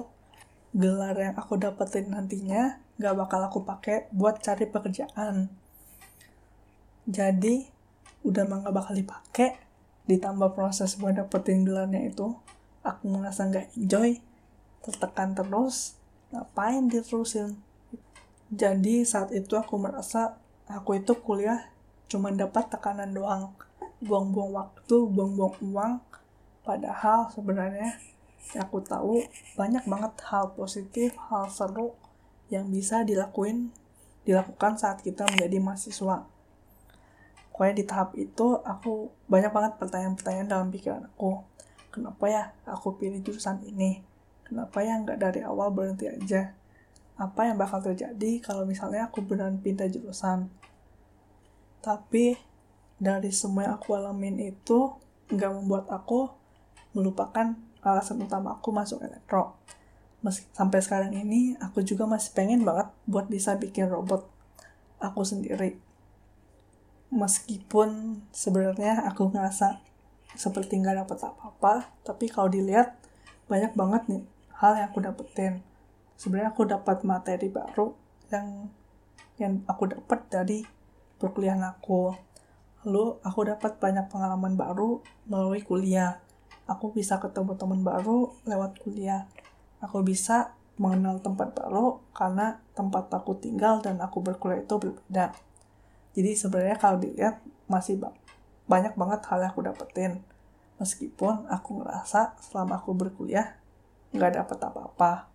gelar 0.72 1.16
yang 1.20 1.36
aku 1.36 1.60
dapetin 1.60 2.08
nantinya 2.08 2.80
gak 2.96 3.12
bakal 3.12 3.44
aku 3.44 3.60
pakai 3.62 4.08
buat 4.08 4.40
cari 4.40 4.64
pekerjaan 4.64 5.52
jadi 7.02 7.66
udah 8.22 8.46
mah 8.46 8.62
gak 8.62 8.74
bakal 8.74 8.94
dipakai 8.94 9.58
ditambah 10.06 10.54
proses 10.54 10.94
buat 10.94 11.18
dapetin 11.18 11.66
gelarnya 11.66 12.06
itu 12.06 12.34
aku 12.86 13.02
merasa 13.10 13.46
gak 13.50 13.74
enjoy 13.74 14.18
tertekan 14.82 15.34
terus 15.34 15.98
ngapain 16.30 16.86
diterusin? 16.86 17.58
Jadi 18.52 19.02
saat 19.02 19.34
itu 19.34 19.54
aku 19.58 19.78
merasa 19.78 20.38
aku 20.70 20.98
itu 20.98 21.14
kuliah 21.18 21.70
cuma 22.06 22.30
dapat 22.30 22.70
tekanan 22.70 23.10
doang. 23.10 23.54
Buang-buang 24.02 24.50
waktu 24.54 24.96
buang-buang 25.08 25.56
uang. 25.62 25.94
Padahal 26.62 27.30
sebenarnya 27.34 27.98
aku 28.58 28.82
tahu 28.82 29.22
banyak 29.58 29.82
banget 29.86 30.12
hal 30.30 30.54
positif 30.54 31.14
hal 31.30 31.50
seru 31.50 31.94
yang 32.50 32.68
bisa 32.68 33.02
dilakuin 33.02 33.72
dilakukan 34.22 34.78
saat 34.78 35.02
kita 35.02 35.26
menjadi 35.26 35.58
mahasiswa 35.58 36.31
pokoknya 37.62 37.78
di 37.78 37.86
tahap 37.86 38.10
itu 38.18 38.58
aku 38.66 39.14
banyak 39.30 39.54
banget 39.54 39.78
pertanyaan-pertanyaan 39.78 40.50
dalam 40.50 40.68
pikiran 40.74 41.06
aku 41.06 41.46
kenapa 41.94 42.26
ya 42.26 42.42
aku 42.66 42.98
pilih 42.98 43.22
jurusan 43.22 43.62
ini 43.62 44.02
kenapa 44.42 44.82
ya 44.82 44.98
nggak 44.98 45.22
dari 45.22 45.46
awal 45.46 45.70
berhenti 45.70 46.10
aja 46.10 46.58
apa 47.22 47.46
yang 47.46 47.54
bakal 47.54 47.78
terjadi 47.78 48.42
kalau 48.42 48.66
misalnya 48.66 49.06
aku 49.06 49.22
beneran 49.22 49.62
pindah 49.62 49.86
jurusan 49.86 50.50
tapi 51.78 52.34
dari 52.98 53.30
semua 53.30 53.70
yang 53.70 53.78
aku 53.78 53.94
alamin 53.94 54.42
itu 54.42 54.98
nggak 55.30 55.50
membuat 55.54 55.86
aku 55.86 56.34
melupakan 56.98 57.54
alasan 57.82 58.22
utama 58.22 58.58
aku 58.58 58.74
masuk 58.74 59.02
elektro. 59.02 59.54
Meski, 60.22 60.46
sampai 60.54 60.78
sekarang 60.82 61.14
ini 61.14 61.54
aku 61.58 61.82
juga 61.82 62.06
masih 62.06 62.34
pengen 62.34 62.62
banget 62.62 62.90
buat 63.06 63.26
bisa 63.26 63.54
bikin 63.58 63.90
robot 63.90 64.26
aku 65.02 65.26
sendiri. 65.26 65.82
Meskipun 67.12 68.24
sebenarnya 68.32 69.04
aku 69.04 69.28
ngerasa 69.28 69.84
seperti 70.32 70.80
nggak 70.80 71.04
dapet 71.04 71.18
apa-apa, 71.28 71.92
tapi 72.00 72.32
kalau 72.32 72.48
dilihat 72.48 72.96
banyak 73.52 73.76
banget 73.76 74.02
nih 74.08 74.24
hal 74.56 74.80
yang 74.80 74.88
aku 74.88 75.04
dapetin. 75.04 75.60
Sebenarnya 76.16 76.56
aku 76.56 76.64
dapat 76.64 77.04
materi 77.04 77.52
baru 77.52 77.92
yang 78.32 78.72
yang 79.36 79.60
aku 79.68 79.92
dapat 79.92 80.24
dari 80.32 80.64
perkuliahan 81.20 81.60
aku. 81.68 82.16
Lalu 82.88 83.20
aku 83.20 83.40
dapat 83.44 83.76
banyak 83.76 84.08
pengalaman 84.08 84.56
baru 84.56 85.04
melalui 85.28 85.60
kuliah. 85.60 86.18
Aku 86.64 86.96
bisa 86.96 87.20
ketemu 87.20 87.58
teman 87.60 87.84
baru 87.84 88.32
lewat 88.48 88.80
kuliah. 88.80 89.28
Aku 89.84 90.00
bisa 90.00 90.56
mengenal 90.80 91.20
tempat 91.20 91.52
baru 91.52 92.00
karena 92.16 92.62
tempat 92.72 93.12
aku 93.12 93.36
tinggal 93.36 93.84
dan 93.84 94.00
aku 94.00 94.24
berkuliah 94.24 94.64
itu 94.64 94.80
berbeda. 94.80 95.36
Jadi 96.12 96.36
sebenarnya 96.36 96.76
kalau 96.76 97.00
dilihat 97.00 97.40
masih 97.68 98.00
banyak 98.68 98.94
banget 98.96 99.20
hal 99.28 99.38
yang 99.40 99.52
aku 99.52 99.64
dapetin. 99.64 100.12
Meskipun 100.76 101.48
aku 101.48 101.80
ngerasa 101.80 102.36
selama 102.42 102.80
aku 102.80 102.92
berkuliah 102.92 103.56
nggak 104.12 104.36
dapet 104.36 104.58
apa-apa. 104.60 105.30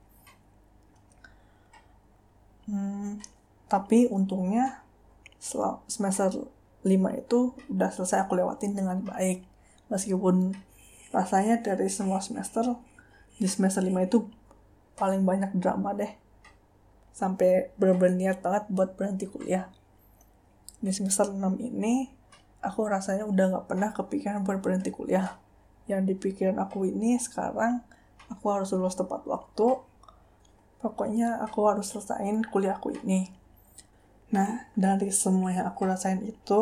Hmm, 2.67 3.17
tapi 3.72 4.12
untungnya 4.12 4.84
semester 5.88 6.51
5 6.84 7.22
itu 7.22 7.39
udah 7.72 7.89
selesai 7.91 8.25
aku 8.25 8.39
lewatin 8.39 8.74
dengan 8.74 9.00
baik 9.03 9.46
meskipun 9.88 10.55
rasanya 11.12 11.63
dari 11.63 11.88
semua 11.88 12.19
semester 12.19 12.75
di 13.39 13.48
semester 13.48 13.84
5 13.84 14.07
itu 14.07 14.27
paling 14.98 15.24
banyak 15.24 15.55
drama 15.55 15.93
deh 15.93 16.10
sampai 17.13 17.74
bener-bener 17.79 18.17
niat 18.17 18.38
banget 18.43 18.63
buat 18.69 18.93
berhenti 18.98 19.25
kuliah 19.29 19.69
di 20.77 20.91
semester 20.93 21.34
6 21.34 21.41
ini 21.57 22.10
aku 22.62 22.86
rasanya 22.86 23.25
udah 23.25 23.46
gak 23.57 23.67
pernah 23.69 23.89
kepikiran 23.93 24.46
buat 24.46 24.62
berhenti 24.62 24.93
kuliah. 24.93 25.38
Yang 25.88 26.15
dipikirin 26.15 26.60
aku 26.60 26.86
ini 26.86 27.17
sekarang 27.17 27.81
aku 28.27 28.46
harus 28.51 28.74
lulus 28.75 28.98
tepat 28.98 29.24
waktu. 29.25 29.79
Pokoknya 30.77 31.41
aku 31.41 31.65
harus 31.65 31.89
selesaiin 31.89 32.46
kuliahku 32.46 32.93
ini. 33.01 33.34
Nah, 34.29 34.67
dari 34.75 35.10
semua 35.10 35.55
yang 35.55 35.65
aku 35.65 35.88
rasain 35.88 36.19
itu, 36.22 36.62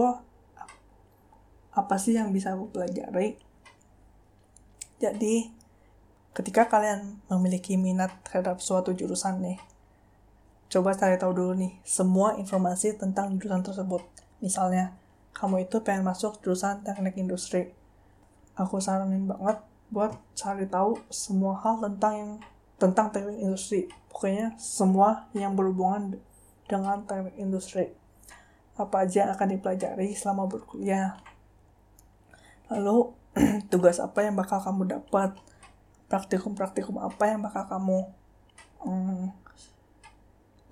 apa 1.73 1.95
sih 1.97 2.15
yang 2.15 2.29
bisa 2.29 2.53
aku 2.53 2.69
pelajari? 2.71 3.35
Jadi, 5.01 5.51
ketika 6.31 6.69
kalian 6.71 7.19
memiliki 7.27 7.75
minat 7.75 8.13
terhadap 8.23 8.61
suatu 8.63 8.95
jurusan 8.95 9.41
nih, 9.43 9.59
coba 10.75 10.91
cari 10.91 11.15
tahu 11.15 11.31
dulu 11.31 11.55
nih, 11.55 11.79
semua 11.87 12.35
informasi 12.35 12.99
tentang 12.99 13.39
jurusan 13.39 13.63
tersebut. 13.63 14.03
Misalnya, 14.43 14.91
kamu 15.31 15.71
itu 15.71 15.79
pengen 15.79 16.03
masuk 16.03 16.43
jurusan 16.43 16.83
teknik 16.83 17.15
industri. 17.15 17.71
Aku 18.59 18.83
saranin 18.83 19.23
banget 19.23 19.63
buat 19.87 20.19
cari 20.35 20.67
tahu 20.67 20.99
semua 21.07 21.55
hal 21.63 21.79
tentang 21.79 22.13
yang 22.19 22.31
tentang 22.75 23.07
teknik 23.07 23.39
industri. 23.39 23.87
Pokoknya 24.11 24.59
semua 24.59 25.31
yang 25.31 25.55
berhubungan 25.55 26.19
dengan 26.67 27.07
teknik 27.07 27.39
industri. 27.39 27.95
Apa 28.75 29.07
aja 29.07 29.23
yang 29.23 29.31
akan 29.31 29.55
dipelajari 29.55 30.11
selama 30.11 30.51
berkuliah. 30.51 31.15
Lalu, 32.67 33.15
tugas 33.71 34.03
apa 34.03 34.27
yang 34.27 34.35
bakal 34.35 34.59
kamu 34.59 34.91
dapat. 34.91 35.39
Praktikum-praktikum 36.11 36.99
apa 36.99 37.31
yang 37.31 37.39
bakal 37.47 37.63
kamu 37.63 37.97
um, 38.83 39.31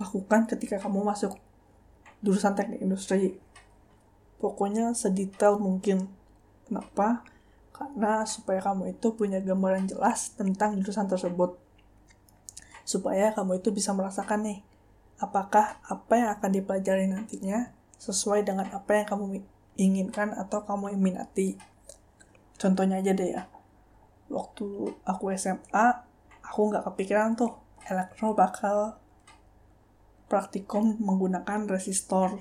lakukan 0.04 0.46
ketika 0.52 0.76
kamu 0.78 1.08
masuk 1.08 1.40
jurusan 2.20 2.56
teknik 2.56 2.84
industri. 2.84 3.40
Pokoknya 4.44 4.92
sedetail 4.92 5.56
mungkin. 5.60 6.12
Kenapa? 6.68 7.24
Karena 7.72 8.28
supaya 8.28 8.60
kamu 8.60 8.96
itu 9.00 9.16
punya 9.16 9.40
gambaran 9.40 9.88
jelas 9.88 10.36
tentang 10.36 10.76
jurusan 10.80 11.08
tersebut. 11.08 11.56
Supaya 12.84 13.32
kamu 13.32 13.64
itu 13.64 13.72
bisa 13.72 13.96
merasakan 13.96 14.44
nih, 14.44 14.60
apakah 15.24 15.80
apa 15.88 16.14
yang 16.20 16.30
akan 16.36 16.52
dipelajari 16.52 17.08
nantinya 17.08 17.72
sesuai 17.96 18.44
dengan 18.44 18.68
apa 18.76 19.00
yang 19.00 19.08
kamu 19.08 19.26
inginkan 19.80 20.36
atau 20.36 20.68
kamu 20.68 20.96
minati. 21.00 21.56
Contohnya 22.60 23.00
aja 23.00 23.16
deh 23.16 23.32
ya, 23.32 23.48
waktu 24.28 24.92
aku 25.08 25.32
SMA, 25.40 25.88
aku 26.44 26.60
nggak 26.72 26.84
kepikiran 26.92 27.40
tuh 27.40 27.56
elektro 27.88 28.36
bakal 28.36 29.00
praktikum 30.28 30.98
menggunakan 31.00 31.68
resistor, 31.70 32.40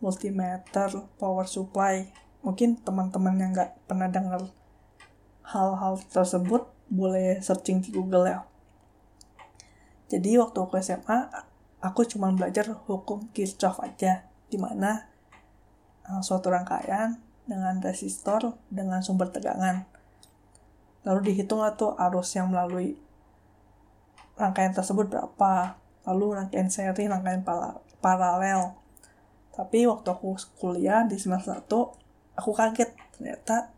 multimeter, 0.00 0.90
power 1.20 1.46
supply. 1.46 2.08
Mungkin 2.40 2.80
teman-teman 2.80 3.36
yang 3.36 3.50
nggak 3.52 3.84
pernah 3.84 4.08
dengar 4.08 4.48
hal-hal 5.44 6.00
tersebut 6.08 6.68
boleh 6.90 7.38
searching 7.38 7.84
di 7.84 7.90
Google 7.94 8.26
ya. 8.26 8.40
Jadi 10.10 10.34
waktu 10.42 10.58
aku 10.58 10.74
SMA, 10.82 11.30
aku 11.78 12.02
cuma 12.02 12.34
belajar 12.34 12.66
hukum 12.66 13.30
Kirchhoff 13.30 13.78
aja, 13.78 14.26
di 14.50 14.58
mana 14.58 15.06
eh, 16.10 16.22
suatu 16.22 16.50
rangkaian 16.50 17.22
dengan 17.46 17.78
resistor 17.78 18.58
dengan 18.70 19.02
sumber 19.06 19.30
tegangan. 19.30 19.86
Lalu 21.06 21.32
dihitung 21.32 21.62
tuh 21.78 21.94
arus 21.96 22.34
yang 22.34 22.50
melalui 22.50 22.98
rangkaian 24.34 24.74
tersebut 24.74 25.06
berapa, 25.06 25.78
lalu 26.08 26.36
rangkaian 26.36 26.68
seri, 26.72 27.06
rangkaian 27.06 27.44
paralel. 28.00 28.76
Tapi 29.52 29.84
waktu 29.84 30.08
aku 30.08 30.38
kuliah 30.56 31.04
di 31.04 31.20
semester 31.20 31.52
1, 31.52 31.68
aku 32.38 32.50
kaget 32.56 32.96
ternyata 33.12 33.68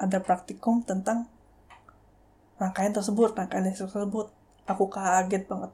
ada 0.00 0.18
praktikum 0.20 0.80
tentang 0.84 1.28
rangkaian 2.56 2.92
tersebut, 2.92 3.36
rangkaian 3.36 3.68
tersebut. 3.68 4.32
Aku 4.64 4.88
kaget 4.88 5.44
banget. 5.44 5.72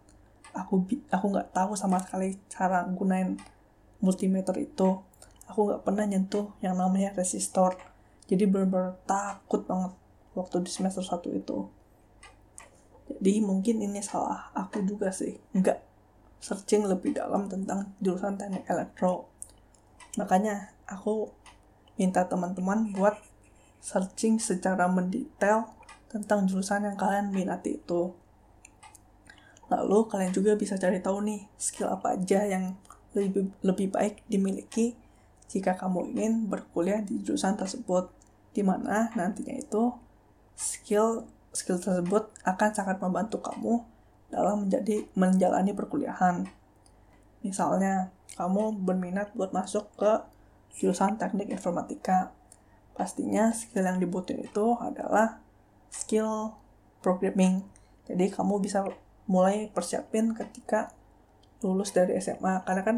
Aku 0.52 0.85
aku 1.09 1.26
nggak 1.32 1.54
tahu 1.54 1.73
sama 1.78 2.02
sekali 2.02 2.37
cara 2.50 2.85
gunain 2.90 3.38
multimeter 4.02 4.52
itu. 4.59 5.00
Aku 5.47 5.71
nggak 5.71 5.87
pernah 5.87 6.04
nyentuh 6.04 6.52
yang 6.61 6.75
namanya 6.75 7.14
resistor. 7.14 7.78
Jadi 8.26 8.49
benar-benar 8.49 8.99
takut 9.06 9.64
banget 9.64 9.92
waktu 10.35 10.64
di 10.64 10.71
semester 10.73 11.04
1 11.04 11.38
itu. 11.38 11.68
Jadi 13.12 13.32
mungkin 13.44 13.85
ini 13.85 14.00
salah 14.00 14.50
aku 14.56 14.82
juga 14.82 15.12
sih. 15.12 15.37
Nggak 15.52 15.91
searching 16.42 16.82
lebih 16.90 17.14
dalam 17.14 17.46
tentang 17.46 17.94
jurusan 18.02 18.34
teknik 18.34 18.66
elektro. 18.66 19.30
Makanya 20.18 20.75
aku 20.90 21.30
minta 21.94 22.26
teman-teman 22.26 22.90
buat 22.90 23.14
searching 23.78 24.42
secara 24.42 24.90
mendetail 24.90 25.70
tentang 26.11 26.44
jurusan 26.50 26.84
yang 26.90 26.99
kalian 26.99 27.30
minati 27.30 27.78
itu. 27.78 28.11
Lalu 29.70 30.11
kalian 30.11 30.34
juga 30.34 30.58
bisa 30.58 30.75
cari 30.76 30.99
tahu 31.00 31.25
nih 31.25 31.46
skill 31.56 31.88
apa 31.88 32.18
aja 32.18 32.44
yang 32.44 32.76
lebih 33.14 33.54
lebih 33.62 33.88
baik 33.94 34.20
dimiliki 34.28 34.99
jika 35.49 35.78
kamu 35.78 36.12
ingin 36.12 36.50
berkuliah 36.50 37.00
di 37.00 37.22
jurusan 37.22 37.54
tersebut. 37.54 38.11
Di 38.52 38.61
mana 38.61 39.08
nantinya 39.16 39.56
itu 39.56 39.94
skill 40.58 41.25
skill 41.54 41.80
tersebut 41.80 42.28
akan 42.44 42.70
sangat 42.75 43.00
membantu 43.00 43.40
kamu 43.40 43.91
dalam 44.32 44.66
menjadi 44.66 45.04
menjalani 45.12 45.76
perkuliahan. 45.76 46.48
Misalnya, 47.44 48.08
kamu 48.34 48.80
berminat 48.80 49.36
buat 49.36 49.52
masuk 49.52 49.92
ke 50.00 50.24
jurusan 50.80 51.20
teknik 51.20 51.52
informatika. 51.52 52.32
Pastinya 52.96 53.52
skill 53.52 53.84
yang 53.84 54.00
dibutuhin 54.00 54.48
itu 54.48 54.76
adalah 54.80 55.44
skill 55.92 56.56
programming. 57.04 57.64
Jadi 58.08 58.32
kamu 58.32 58.58
bisa 58.64 58.88
mulai 59.28 59.68
persiapin 59.70 60.33
ketika 60.33 60.90
lulus 61.62 61.94
dari 61.94 62.18
SMA 62.18 62.66
karena 62.66 62.83
kan 62.83 62.96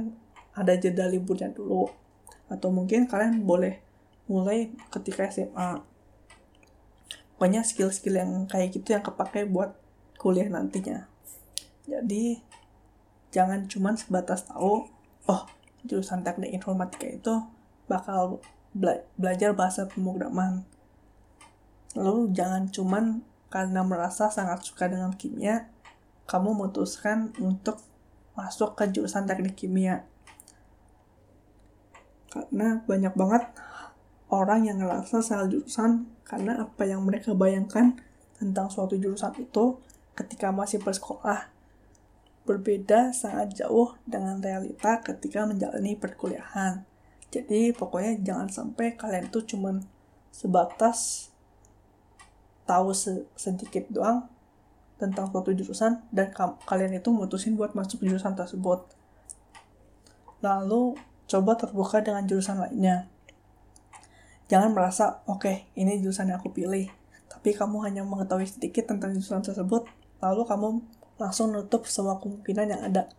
ada 0.57 0.73
jeda 0.79 1.05
liburnya 1.05 1.53
dulu 1.53 1.91
atau 2.49 2.73
mungkin 2.73 3.05
kalian 3.05 3.45
boleh 3.45 3.81
mulai 4.25 4.73
ketika 4.89 5.29
SMA 5.29 5.85
pokoknya 7.37 7.61
skill-skill 7.61 8.17
yang 8.17 8.49
kayak 8.49 8.73
gitu 8.73 8.97
yang 8.97 9.05
kepake 9.05 9.45
buat 9.45 9.77
kuliah 10.17 10.49
nantinya 10.49 11.05
jadi 11.85 12.41
jangan 13.35 13.69
cuma 13.69 13.93
sebatas 13.99 14.49
tahu 14.49 14.89
oh 15.29 15.43
jurusan 15.85 16.25
teknik 16.25 16.57
informatika 16.57 17.05
itu 17.05 17.35
bakal 17.85 18.41
bela 18.73 19.05
belajar 19.21 19.53
bahasa 19.53 19.85
pemrograman. 19.87 20.65
Lalu 21.95 22.33
jangan 22.35 22.73
cuman 22.73 23.05
karena 23.53 23.87
merasa 23.87 24.33
sangat 24.33 24.67
suka 24.67 24.91
dengan 24.91 25.15
kimia 25.15 25.71
kamu 26.25 26.57
memutuskan 26.57 27.37
untuk 27.39 27.79
masuk 28.35 28.75
ke 28.75 28.91
jurusan 28.91 29.29
teknik 29.29 29.55
kimia. 29.55 30.09
Karena 32.33 32.83
banyak 32.83 33.15
banget 33.15 33.47
orang 34.33 34.67
yang 34.67 34.83
ngerasa 34.83 35.23
salah 35.23 35.47
jurusan 35.47 36.11
karena 36.27 36.67
apa 36.67 36.83
yang 36.83 37.05
mereka 37.07 37.37
bayangkan 37.37 37.95
tentang 38.35 38.67
suatu 38.73 38.99
jurusan 38.99 39.37
itu 39.39 39.79
ketika 40.19 40.51
masih 40.51 40.83
bersekolah 40.83 41.54
berbeda 42.45 43.17
sangat 43.17 43.65
jauh 43.65 43.97
dengan 44.05 44.41
realita 44.41 45.01
ketika 45.01 45.49
menjalani 45.49 45.97
perkuliahan. 45.97 46.85
Jadi 47.33 47.75
pokoknya 47.75 48.21
jangan 48.21 48.49
sampai 48.53 48.95
kalian 48.95 49.33
tuh 49.33 49.43
cuman 49.43 49.83
sebatas 50.31 51.29
tahu 52.69 52.95
se 52.95 53.27
sedikit 53.35 53.89
doang 53.91 54.29
tentang 55.01 55.29
suatu 55.29 55.51
jurusan 55.51 56.01
dan 56.15 56.31
kalian 56.65 56.97
itu 56.97 57.11
mutusin 57.11 57.59
buat 57.59 57.75
masuk 57.75 58.07
jurusan 58.07 58.39
tersebut. 58.39 58.87
Lalu 60.45 60.95
coba 61.27 61.57
terbuka 61.59 62.05
dengan 62.05 62.29
jurusan 62.29 62.61
lainnya. 62.61 63.09
Jangan 64.47 64.77
merasa, 64.77 65.25
oke, 65.25 65.41
okay, 65.41 65.57
ini 65.75 65.99
jurusan 66.05 66.29
yang 66.29 66.39
aku 66.39 66.53
pilih. 66.53 66.93
Tapi 67.33 67.57
kamu 67.57 67.81
hanya 67.89 68.05
mengetahui 68.05 68.45
sedikit 68.45 68.93
tentang 68.93 69.17
jurusan 69.17 69.41
tersebut, 69.41 69.89
lalu 70.21 70.43
kamu 70.45 70.69
langsung 71.21 71.55
nutup 71.55 71.87
semua 71.87 72.19
kemungkinan 72.19 72.67
yang 72.71 72.83
ada. 72.87 73.11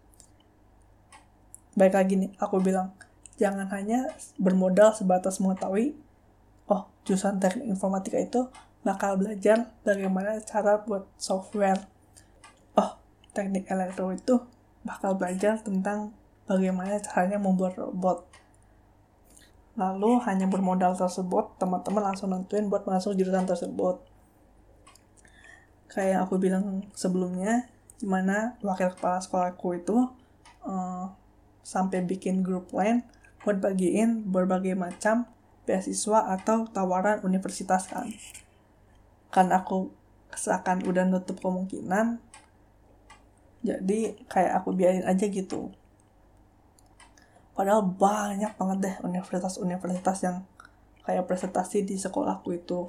Baik 1.75 1.95
lagi 1.95 2.13
nih, 2.15 2.31
aku 2.39 2.63
bilang, 2.63 2.95
jangan 3.36 3.67
hanya 3.71 4.12
bermodal 4.39 4.95
sebatas 4.95 5.43
mengetahui, 5.43 5.95
oh, 6.71 6.88
jurusan 7.03 7.39
teknik 7.39 7.67
informatika 7.67 8.15
itu 8.15 8.47
bakal 8.86 9.19
belajar 9.19 9.75
bagaimana 9.84 10.39
cara 10.43 10.79
buat 10.84 11.08
software. 11.19 11.84
Oh, 12.79 12.95
teknik 13.36 13.67
elektro 13.67 14.12
itu 14.15 14.39
bakal 14.86 15.17
belajar 15.17 15.60
tentang 15.60 16.15
bagaimana 16.45 17.01
caranya 17.01 17.41
membuat 17.41 17.73
robot 17.75 18.29
lalu 19.75 20.23
hanya 20.23 20.47
bermodal 20.47 20.95
tersebut 20.95 21.60
teman-teman 21.60 22.12
langsung 22.12 22.31
nentuin 22.31 22.71
buat 22.71 22.88
masuk 22.88 23.12
jurusan 23.19 23.43
tersebut 23.43 23.99
kayak 25.91 26.10
yang 26.15 26.21
aku 26.23 26.39
bilang 26.39 26.88
sebelumnya 26.95 27.67
gimana 28.01 28.60
wakil 28.60 28.91
kepala 28.91 29.23
sekolahku 29.23 29.67
itu 29.79 29.97
uh, 30.67 31.05
sampai 31.65 32.03
bikin 32.03 32.43
grup 32.43 32.69
lain 32.75 33.01
buat 33.41 33.62
bagiin 33.62 34.25
berbagai 34.27 34.73
macam 34.73 35.29
beasiswa 35.65 36.34
atau 36.38 36.69
tawaran 36.69 37.21
universitas 37.25 37.89
kan. 37.89 38.10
Kan 39.34 39.49
aku 39.53 39.93
seakan 40.36 40.84
udah 40.84 41.08
nutup 41.08 41.39
kemungkinan 41.39 42.19
jadi 43.65 44.13
kayak 44.29 44.62
aku 44.62 44.77
biarin 44.77 45.08
aja 45.10 45.25
gitu. 45.25 45.73
Padahal 47.58 47.81
banyak 47.81 48.53
banget 48.60 48.77
deh 48.84 48.95
universitas-universitas 49.01 50.17
yang 50.21 50.45
kayak 51.01 51.25
presentasi 51.25 51.81
di 51.81 51.97
sekolahku 51.97 52.53
itu. 52.53 52.86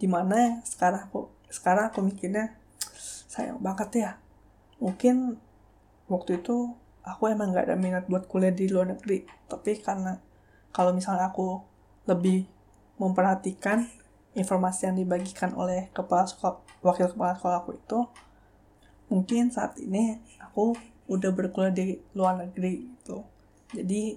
Di 0.00 0.08
mana 0.08 0.64
sekarang 0.64 1.12
aku 1.12 1.28
sekarang 1.52 1.92
aku 1.92 2.00
mikirnya 2.00 2.56
sayang 3.28 3.60
banget 3.60 3.90
ya. 3.92 4.10
Mungkin 4.80 5.36
waktu 6.08 6.40
itu 6.40 6.72
aku 7.04 7.28
emang 7.28 7.52
gak 7.52 7.68
ada 7.68 7.76
minat 7.76 8.08
buat 8.08 8.24
kuliah 8.24 8.50
di 8.50 8.72
luar 8.72 8.96
negeri. 8.96 9.28
Tapi 9.46 9.78
karena 9.84 10.16
kalau 10.72 10.96
misalnya 10.96 11.28
aku 11.28 11.60
lebih 12.08 12.48
memperhatikan 12.96 13.84
informasi 14.32 14.88
yang 14.88 14.96
dibagikan 14.96 15.52
oleh 15.52 15.92
kepala 15.92 16.24
sekolah, 16.24 16.64
wakil 16.80 17.12
kepala 17.12 17.36
sekolahku 17.36 17.76
itu 17.76 17.98
mungkin 19.12 19.52
saat 19.52 19.76
ini 19.76 20.16
aku 20.40 20.72
udah 21.12 21.30
berkuliah 21.36 21.74
di 21.74 22.00
luar 22.16 22.40
negeri 22.40 22.88
gitu. 22.88 23.28
Jadi 23.76 24.16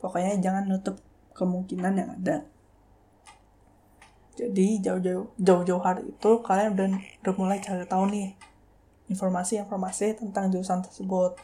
pokoknya 0.00 0.40
jangan 0.40 0.64
nutup 0.64 0.96
kemungkinan 1.36 1.92
yang 1.92 2.10
ada 2.16 2.48
jadi 4.34 4.66
jauh-jauh 4.82 5.26
jauh-jauh 5.38 5.82
hari 5.82 6.10
itu 6.10 6.30
kalian 6.42 6.74
udah, 6.74 6.88
udah 7.22 7.34
mulai 7.38 7.58
cari 7.62 7.86
tahu 7.86 8.10
nih 8.10 8.34
informasi-informasi 9.10 10.18
tentang 10.18 10.50
jurusan 10.50 10.82
tersebut 10.82 11.38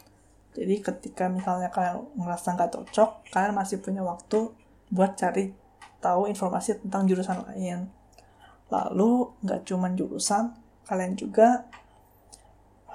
jadi 0.50 0.83
ketika 0.83 1.31
misalnya 1.31 1.70
kalian 1.70 2.03
ngerasa 2.18 2.59
nggak 2.59 2.70
cocok 2.74 3.31
kalian 3.31 3.55
masih 3.55 3.79
punya 3.79 4.03
waktu 4.03 4.50
buat 4.90 5.14
cari 5.14 5.55
tahu 6.03 6.26
informasi 6.26 6.83
tentang 6.83 7.07
jurusan 7.07 7.46
lain 7.46 7.87
lalu 8.70 9.31
nggak 9.46 9.66
cuma 9.66 9.90
jurusan 9.94 10.55
kalian 10.87 11.14
juga 11.14 11.70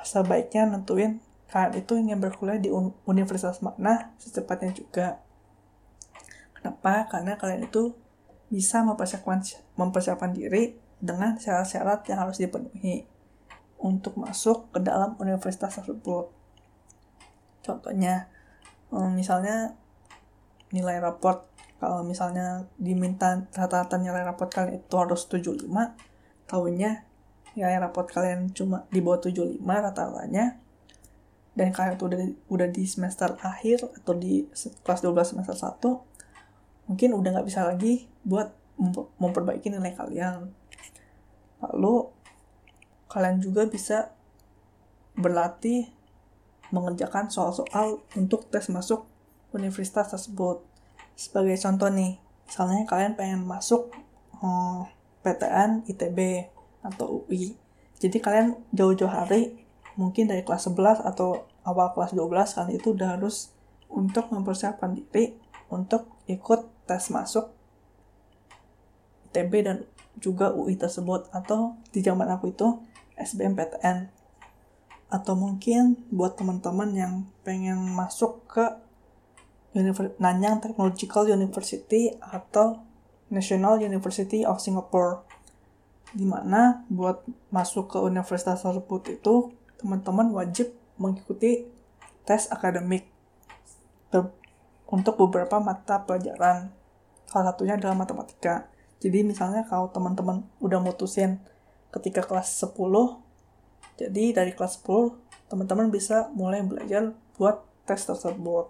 sebaiknya 0.06 0.70
nentuin 0.70 1.24
kalian 1.50 1.74
itu 1.80 1.94
ingin 1.96 2.20
berkuliah 2.20 2.60
di 2.60 2.68
universitas 3.08 3.64
mana 3.64 4.12
secepatnya 4.20 4.76
juga. 4.76 5.24
Kenapa? 6.58 7.08
Karena 7.08 7.40
kalian 7.40 7.70
itu 7.70 7.96
bisa 8.50 8.86
mempersiapkan, 8.86 9.42
mempersiapkan 9.76 10.32
diri 10.32 10.78
dengan 11.02 11.38
syarat-syarat 11.38 12.08
yang 12.10 12.20
harus 12.26 12.38
dipenuhi 12.40 13.06
untuk 13.82 14.16
masuk 14.18 14.72
ke 14.72 14.80
dalam 14.82 15.14
universitas 15.20 15.78
tersebut. 15.82 16.32
Contohnya, 17.66 18.30
eh, 18.94 19.12
misalnya 19.12 19.76
nilai 20.72 20.98
raport. 21.02 21.46
Kalau 21.76 22.02
misalnya 22.08 22.66
diminta 22.80 23.46
rata-rata 23.52 24.00
nilai 24.00 24.24
raport 24.24 24.50
kalian 24.50 24.80
itu 24.80 24.96
harus 24.96 25.28
75, 25.28 25.94
tahunnya 26.48 27.04
nilai 27.60 27.78
raport 27.84 28.08
kalian 28.10 28.52
cuma 28.56 28.88
di 28.90 29.04
bawah 29.04 29.20
75 29.20 29.84
rata-ratanya, 29.84 30.66
dan 31.56 31.72
kalian 31.72 31.96
tuh 31.96 32.12
udah, 32.12 32.20
udah 32.52 32.68
di 32.68 32.84
semester 32.84 33.36
akhir 33.40 33.88
atau 34.04 34.14
di 34.16 34.48
kelas 34.84 35.00
12 35.04 35.36
semester 35.36 35.56
1, 35.56 36.15
mungkin 36.86 37.18
udah 37.18 37.30
nggak 37.40 37.48
bisa 37.48 37.66
lagi 37.66 38.10
buat 38.26 38.54
memperbaiki 39.20 39.72
nilai 39.72 39.96
kalian. 39.96 40.52
Lalu 41.64 42.12
kalian 43.08 43.40
juga 43.40 43.66
bisa 43.66 44.12
berlatih 45.16 45.88
mengerjakan 46.76 47.32
soal-soal 47.32 48.04
untuk 48.20 48.52
tes 48.52 48.68
masuk 48.68 49.08
universitas 49.56 50.12
tersebut. 50.12 50.60
Sebagai 51.16 51.56
contoh 51.56 51.88
nih, 51.88 52.20
misalnya 52.44 52.84
kalian 52.84 53.16
pengen 53.16 53.42
masuk 53.48 53.96
hmm, 54.36 54.92
PTN 55.24 55.88
ITB 55.88 56.52
atau 56.84 57.24
UI. 57.24 57.56
Jadi 57.96 58.20
kalian 58.20 58.60
jauh-jauh 58.76 59.08
hari, 59.08 59.56
mungkin 59.96 60.28
dari 60.28 60.44
kelas 60.44 60.68
11 60.68 61.00
atau 61.08 61.48
awal 61.64 61.96
kelas 61.96 62.12
12 62.12 62.28
kalian 62.60 62.72
itu 62.76 62.92
udah 62.92 63.16
harus 63.16 63.56
untuk 63.88 64.28
mempersiapkan 64.30 64.92
diri 64.92 65.40
untuk 65.72 66.12
ikut 66.28 66.75
tes 66.86 67.10
masuk 67.10 67.52
ITB 69.30 69.54
dan 69.68 69.78
juga 70.16 70.56
UI 70.56 70.80
tersebut 70.80 71.28
atau 71.36 71.76
di 71.92 72.00
zaman 72.00 72.32
aku 72.32 72.56
itu 72.56 72.80
SBMPTN 73.20 74.08
atau 75.12 75.34
mungkin 75.38 76.00
buat 76.10 76.40
teman-teman 76.40 76.90
yang 76.96 77.14
pengen 77.44 77.94
masuk 77.94 78.48
ke 78.50 78.64
Univers 79.76 80.16
Nanyang 80.24 80.64
Technological 80.64 81.28
University 81.28 82.16
atau 82.24 82.80
National 83.28 83.84
University 83.84 84.48
of 84.48 84.64
Singapore. 84.64 85.28
Di 86.16 86.24
mana 86.24 86.88
buat 86.88 87.28
masuk 87.52 87.92
ke 87.92 87.98
universitas 88.00 88.64
tersebut 88.64 89.20
itu 89.20 89.52
teman-teman 89.76 90.32
wajib 90.32 90.72
mengikuti 90.96 91.68
tes 92.24 92.48
akademik 92.48 93.12
untuk 94.90 95.18
beberapa 95.18 95.58
mata 95.58 96.04
pelajaran. 96.06 96.70
Salah 97.26 97.52
satunya 97.54 97.78
adalah 97.78 97.98
matematika. 97.98 98.70
Jadi 99.02 99.26
misalnya 99.26 99.66
kalau 99.66 99.90
teman-teman 99.92 100.46
udah 100.62 100.80
mutusin 100.82 101.42
ketika 101.94 102.26
kelas 102.26 102.52
10 102.60 102.76
jadi 103.96 104.36
dari 104.36 104.52
kelas 104.52 104.84
10 104.84 105.48
teman-teman 105.48 105.88
bisa 105.88 106.28
mulai 106.36 106.60
belajar 106.66 107.16
buat 107.40 107.64
tes 107.88 108.04
tersebut. 108.04 108.68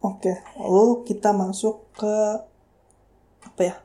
Oke 0.00 0.32
lalu 0.56 1.04
kita 1.04 1.36
masuk 1.36 1.84
ke 1.92 2.14
apa 3.44 3.60
ya 3.60 3.76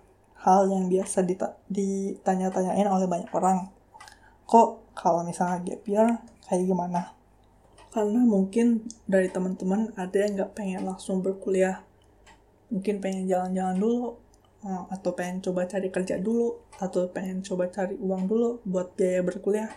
hal 0.46 0.70
yang 0.70 0.88
biasa 0.88 1.26
ditanya-tanyain 1.68 2.88
oleh 2.88 3.08
banyak 3.10 3.32
orang. 3.36 3.68
Kok 4.46 4.96
kalau 4.96 5.26
misalnya 5.26 5.60
gap 5.63 5.82
year 5.89 6.08
kayak 6.46 6.70
gimana 6.70 7.15
karena 7.95 8.27
mungkin 8.27 8.84
dari 9.08 9.31
teman-teman 9.31 9.95
ada 9.95 10.17
yang 10.19 10.36
nggak 10.36 10.51
pengen 10.51 10.84
langsung 10.84 11.23
berkuliah. 11.23 11.88
Mungkin 12.67 12.99
pengen 12.99 13.31
jalan-jalan 13.31 13.79
dulu 13.79 14.19
Eh, 14.65 14.84
atau 14.89 15.13
pengen 15.13 15.45
coba 15.45 15.69
cari 15.69 15.93
kerja 15.93 16.17
dulu 16.17 16.58
atau 16.81 17.05
pengen 17.13 17.45
coba 17.45 17.69
cari 17.69 17.93
uang 18.01 18.25
dulu 18.25 18.65
buat 18.65 18.97
biaya 18.97 19.21
berkuliah 19.21 19.69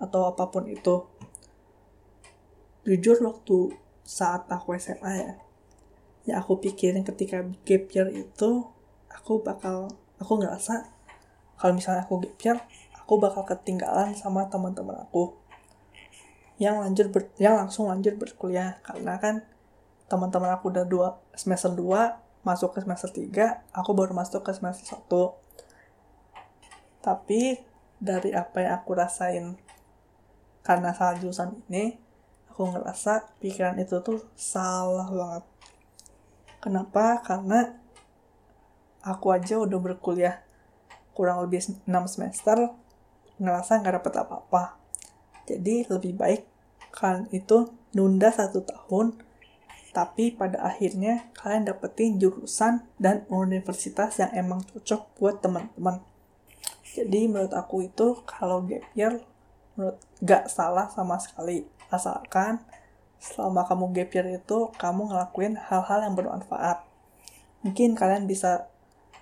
atau 0.00 0.32
apa 0.32 0.48
pun 0.48 0.64
itu. 0.64 1.04
Jujur 2.88 3.20
waktu 3.20 3.76
saat 4.00 4.48
aku 4.48 4.72
SMA 4.80 5.12
ya 5.12 5.32
ya 6.24 6.34
aku 6.40 6.56
pikirin 6.56 7.04
ketika 7.04 7.44
gap 7.68 7.84
year 7.92 8.08
itu 8.08 8.64
aku 9.12 9.44
bakal 9.44 9.92
aku 10.16 10.40
ngerasa 10.40 10.88
kalau 11.60 11.76
misalnya 11.76 12.08
aku 12.08 12.24
gap 12.24 12.36
year 12.40 12.58
aku 12.96 13.20
bakal 13.20 13.44
ketinggalan 13.44 14.16
sama 14.16 14.48
teman-teman 14.48 15.04
aku 15.04 15.36
yang 16.64 16.80
lanjut 16.80 17.12
ber, 17.12 17.28
yang 17.36 17.60
langsung 17.60 17.92
lanjut 17.92 18.16
berkuliah 18.16 18.80
karena 18.80 19.20
kan 19.20 19.44
teman-teman 20.08 20.56
aku 20.56 20.72
udah 20.72 20.88
dua 20.88 21.20
semester 21.36 21.68
2 21.68 22.24
masuk 22.44 22.76
ke 22.76 22.84
semester 22.84 23.08
3, 23.08 23.72
aku 23.72 23.90
baru 23.96 24.12
masuk 24.12 24.44
ke 24.44 24.52
semester 24.52 25.00
1. 25.00 25.00
Tapi 27.00 27.56
dari 27.96 28.36
apa 28.36 28.60
yang 28.60 28.72
aku 28.84 28.92
rasain 28.92 29.56
karena 30.60 30.92
salah 30.92 31.16
jurusan 31.16 31.56
ini, 31.68 31.96
aku 32.52 32.68
ngerasa 32.68 33.32
pikiran 33.40 33.80
itu 33.80 33.96
tuh 34.04 34.20
salah 34.36 35.08
banget. 35.08 35.44
Kenapa? 36.60 37.24
Karena 37.24 37.72
aku 39.04 39.32
aja 39.32 39.60
udah 39.60 39.80
berkuliah 39.80 40.44
kurang 41.16 41.40
lebih 41.44 41.64
6 41.64 41.88
semester, 42.08 42.56
ngerasa 43.40 43.80
nggak 43.80 44.04
dapet 44.04 44.12
apa-apa. 44.20 44.76
Jadi 45.48 45.88
lebih 45.88 46.12
baik 46.16 46.53
kalian 46.94 47.26
itu 47.34 47.74
nunda 47.90 48.30
satu 48.30 48.62
tahun 48.62 49.18
tapi 49.94 50.34
pada 50.34 50.58
akhirnya 50.62 51.30
kalian 51.38 51.70
dapetin 51.70 52.18
jurusan 52.18 52.82
dan 52.98 53.22
universitas 53.30 54.18
yang 54.18 54.30
emang 54.34 54.66
cocok 54.66 55.06
buat 55.14 55.38
teman-teman. 55.38 56.02
Jadi 56.94 57.30
menurut 57.30 57.54
aku 57.54 57.86
itu 57.86 58.22
kalau 58.26 58.66
gap 58.66 58.82
year 58.98 59.22
menurut 59.78 59.98
gak 60.22 60.50
salah 60.50 60.90
sama 60.90 61.18
sekali 61.22 61.66
asalkan 61.94 62.62
selama 63.22 63.66
kamu 63.70 63.94
gap 63.94 64.10
year 64.14 64.26
itu 64.34 64.58
kamu 64.74 65.14
ngelakuin 65.14 65.54
hal-hal 65.62 66.10
yang 66.10 66.18
bermanfaat. 66.18 66.82
Mungkin 67.62 67.94
kalian 67.94 68.26
bisa 68.26 68.66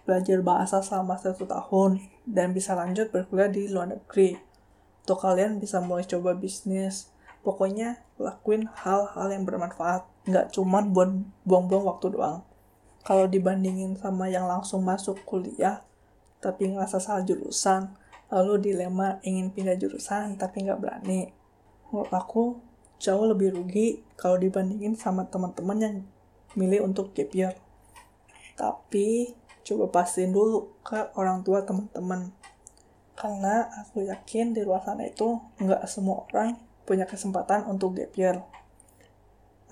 belajar 0.08 0.40
bahasa 0.40 0.80
selama 0.80 1.20
satu 1.20 1.44
tahun 1.44 2.00
dan 2.24 2.56
bisa 2.56 2.72
lanjut 2.72 3.12
berkuliah 3.12 3.52
di 3.52 3.68
luar 3.68 3.92
negeri. 3.92 4.40
Atau 5.04 5.20
kalian 5.20 5.60
bisa 5.60 5.78
mulai 5.84 6.08
coba 6.08 6.34
bisnis. 6.34 7.12
Pokoknya 7.42 7.98
lakuin 8.22 8.70
hal-hal 8.70 9.28
yang 9.34 9.42
bermanfaat. 9.42 10.06
Nggak 10.30 10.54
cuma 10.54 10.78
buat 10.86 11.10
buang-buang 11.42 11.84
waktu 11.90 12.14
doang. 12.14 12.46
Kalau 13.02 13.26
dibandingin 13.26 13.98
sama 13.98 14.30
yang 14.30 14.46
langsung 14.46 14.86
masuk 14.86 15.18
kuliah 15.26 15.82
tapi 16.42 16.70
ngerasa 16.70 16.98
salah 16.98 17.22
jurusan 17.22 17.94
lalu 18.30 18.58
dilema 18.58 19.22
ingin 19.22 19.50
pindah 19.54 19.74
jurusan 19.74 20.38
tapi 20.38 20.62
nggak 20.62 20.78
berani. 20.78 21.34
Menurut 21.90 22.10
aku 22.14 22.62
jauh 23.02 23.26
lebih 23.26 23.58
rugi 23.58 24.06
kalau 24.14 24.38
dibandingin 24.38 24.94
sama 24.94 25.26
teman-teman 25.26 25.78
yang 25.82 25.96
milih 26.54 26.86
untuk 26.86 27.10
gap 27.10 27.34
year. 27.34 27.58
Tapi 28.54 29.34
coba 29.66 29.90
pastiin 29.90 30.30
dulu 30.30 30.78
ke 30.86 31.10
orang 31.18 31.42
tua 31.42 31.66
teman-teman. 31.66 32.30
Karena 33.18 33.66
aku 33.82 34.06
yakin 34.06 34.54
di 34.54 34.62
luar 34.62 34.86
sana 34.86 35.10
itu 35.10 35.42
nggak 35.58 35.84
semua 35.90 36.24
orang 36.30 36.56
punya 36.92 37.08
kesempatan 37.08 37.64
untuk 37.64 37.96
gap 37.96 38.12
year 38.20 38.36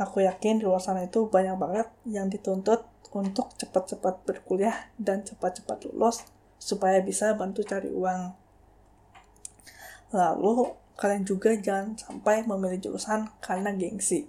Aku 0.00 0.24
yakin 0.24 0.56
di 0.56 0.64
luar 0.64 0.80
sana 0.80 1.04
itu 1.04 1.28
banyak 1.28 1.60
banget 1.60 1.84
yang 2.08 2.32
dituntut 2.32 2.88
untuk 3.12 3.52
cepat-cepat 3.60 4.24
berkuliah 4.24 4.88
dan 4.96 5.20
cepat-cepat 5.20 5.92
lulus 5.92 6.24
supaya 6.56 7.04
bisa 7.04 7.36
bantu 7.36 7.60
cari 7.60 7.92
uang. 7.92 8.32
Lalu, 10.16 10.72
kalian 10.96 11.28
juga 11.28 11.52
jangan 11.52 12.00
sampai 12.00 12.48
memilih 12.48 12.80
jurusan 12.80 13.28
karena 13.44 13.76
gengsi. 13.76 14.24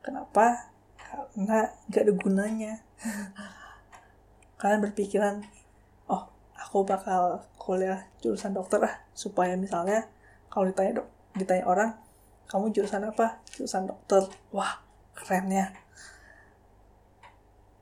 Kenapa? 0.00 0.72
Karena 0.96 1.68
gak 1.92 2.08
ada 2.08 2.14
gunanya. 2.16 2.74
kalian 4.64 4.80
berpikiran, 4.80 5.44
oh, 6.08 6.24
aku 6.56 6.88
bakal 6.88 7.44
kuliah 7.60 8.08
jurusan 8.24 8.56
dokter 8.56 8.80
lah, 8.80 8.96
supaya 9.12 9.60
misalnya 9.60 10.08
kalau 10.48 10.72
ditanya 10.72 11.04
ditanya 11.36 11.64
orang, 11.68 11.90
kamu 12.48 12.72
jurusan 12.72 13.08
apa? 13.08 13.42
Jurusan 13.52 13.90
dokter. 13.90 14.24
Wah 14.54 14.80
keren 15.18 15.50
ya 15.50 15.74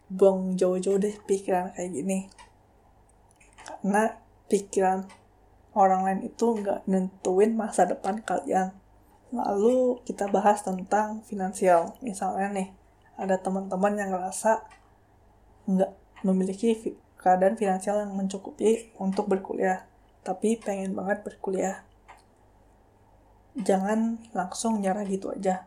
buang 0.06 0.54
jauh-jauh 0.54 1.02
deh 1.02 1.18
pikiran 1.26 1.74
kayak 1.74 1.90
gini. 1.90 2.30
Karena 3.66 4.14
pikiran 4.46 5.10
orang 5.74 6.06
lain 6.06 6.20
itu 6.30 6.46
nggak 6.62 6.86
nentuin 6.86 7.58
masa 7.58 7.90
depan 7.90 8.22
kalian. 8.22 8.70
Lalu 9.34 9.98
kita 10.06 10.30
bahas 10.30 10.62
tentang 10.62 11.26
finansial. 11.26 11.98
Misalnya 12.00 12.54
nih 12.54 12.68
ada 13.18 13.34
teman-teman 13.42 13.98
yang 13.98 14.14
ngerasa 14.14 14.62
nggak 15.66 15.92
memiliki 16.22 16.94
keadaan 17.18 17.58
finansial 17.58 17.98
yang 17.98 18.14
mencukupi 18.14 18.94
untuk 19.02 19.26
berkuliah 19.26 19.82
tapi 20.22 20.58
pengen 20.58 20.94
banget 20.94 21.22
berkuliah 21.22 21.86
jangan 23.56 24.20
langsung 24.36 24.84
nyerah 24.84 25.08
gitu 25.08 25.32
aja. 25.32 25.64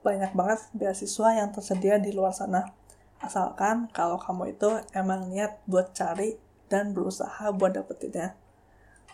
Banyak 0.00 0.32
banget 0.32 0.60
beasiswa 0.72 1.28
yang 1.36 1.52
tersedia 1.52 2.00
di 2.00 2.16
luar 2.16 2.32
sana. 2.32 2.72
Asalkan 3.20 3.90
kalau 3.92 4.16
kamu 4.16 4.56
itu 4.56 4.70
emang 4.94 5.28
niat 5.28 5.60
buat 5.68 5.92
cari 5.92 6.38
dan 6.72 6.96
berusaha 6.96 7.50
buat 7.52 7.76
dapetinnya. 7.76 8.38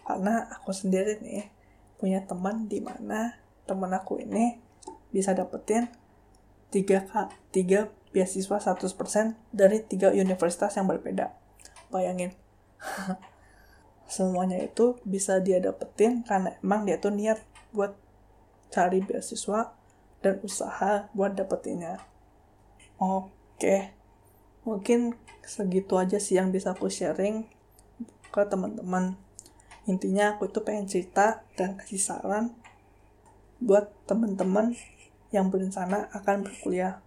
Karena 0.04 0.46
aku 0.52 0.70
sendiri 0.70 1.18
nih 1.24 1.48
punya 1.96 2.20
teman 2.22 2.68
di 2.68 2.84
mana 2.84 3.40
teman 3.64 3.88
aku 3.96 4.20
ini 4.20 4.60
bisa 5.08 5.32
dapetin 5.32 5.88
tiga 6.68 7.06
tiga 7.48 7.88
beasiswa 8.12 8.60
100% 8.60 8.92
dari 9.50 9.82
tiga 9.82 10.12
universitas 10.12 10.76
yang 10.76 10.86
berbeda. 10.86 11.32
Bayangin. 11.88 12.36
Semuanya 14.14 14.60
itu 14.60 15.00
bisa 15.02 15.40
dia 15.40 15.58
dapetin 15.58 16.22
karena 16.22 16.54
emang 16.60 16.84
dia 16.84 17.00
tuh 17.00 17.10
niat 17.10 17.40
buat 17.72 18.03
cari 18.74 18.98
beasiswa 18.98 19.70
dan 20.18 20.42
usaha 20.42 21.06
buat 21.14 21.38
dapetinnya. 21.38 22.02
Oke, 22.98 23.94
mungkin 24.66 25.14
segitu 25.46 25.94
aja 25.94 26.18
sih 26.18 26.34
yang 26.34 26.50
bisa 26.50 26.74
aku 26.74 26.90
sharing 26.90 27.46
ke 28.34 28.42
teman-teman. 28.50 29.14
Intinya 29.86 30.34
aku 30.34 30.50
itu 30.50 30.58
pengen 30.66 30.90
cerita 30.90 31.46
dan 31.54 31.78
kasih 31.78 32.02
saran 32.02 32.56
buat 33.62 33.94
teman-teman 34.10 34.74
yang 35.30 35.54
berencana 35.54 36.10
akan 36.10 36.42
berkuliah 36.42 36.98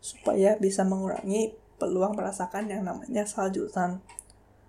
supaya 0.00 0.56
bisa 0.56 0.84
mengurangi 0.84 1.56
peluang 1.76 2.16
merasakan 2.16 2.70
yang 2.70 2.86
namanya 2.86 3.26
salah 3.28 3.50
jurusan 3.52 4.00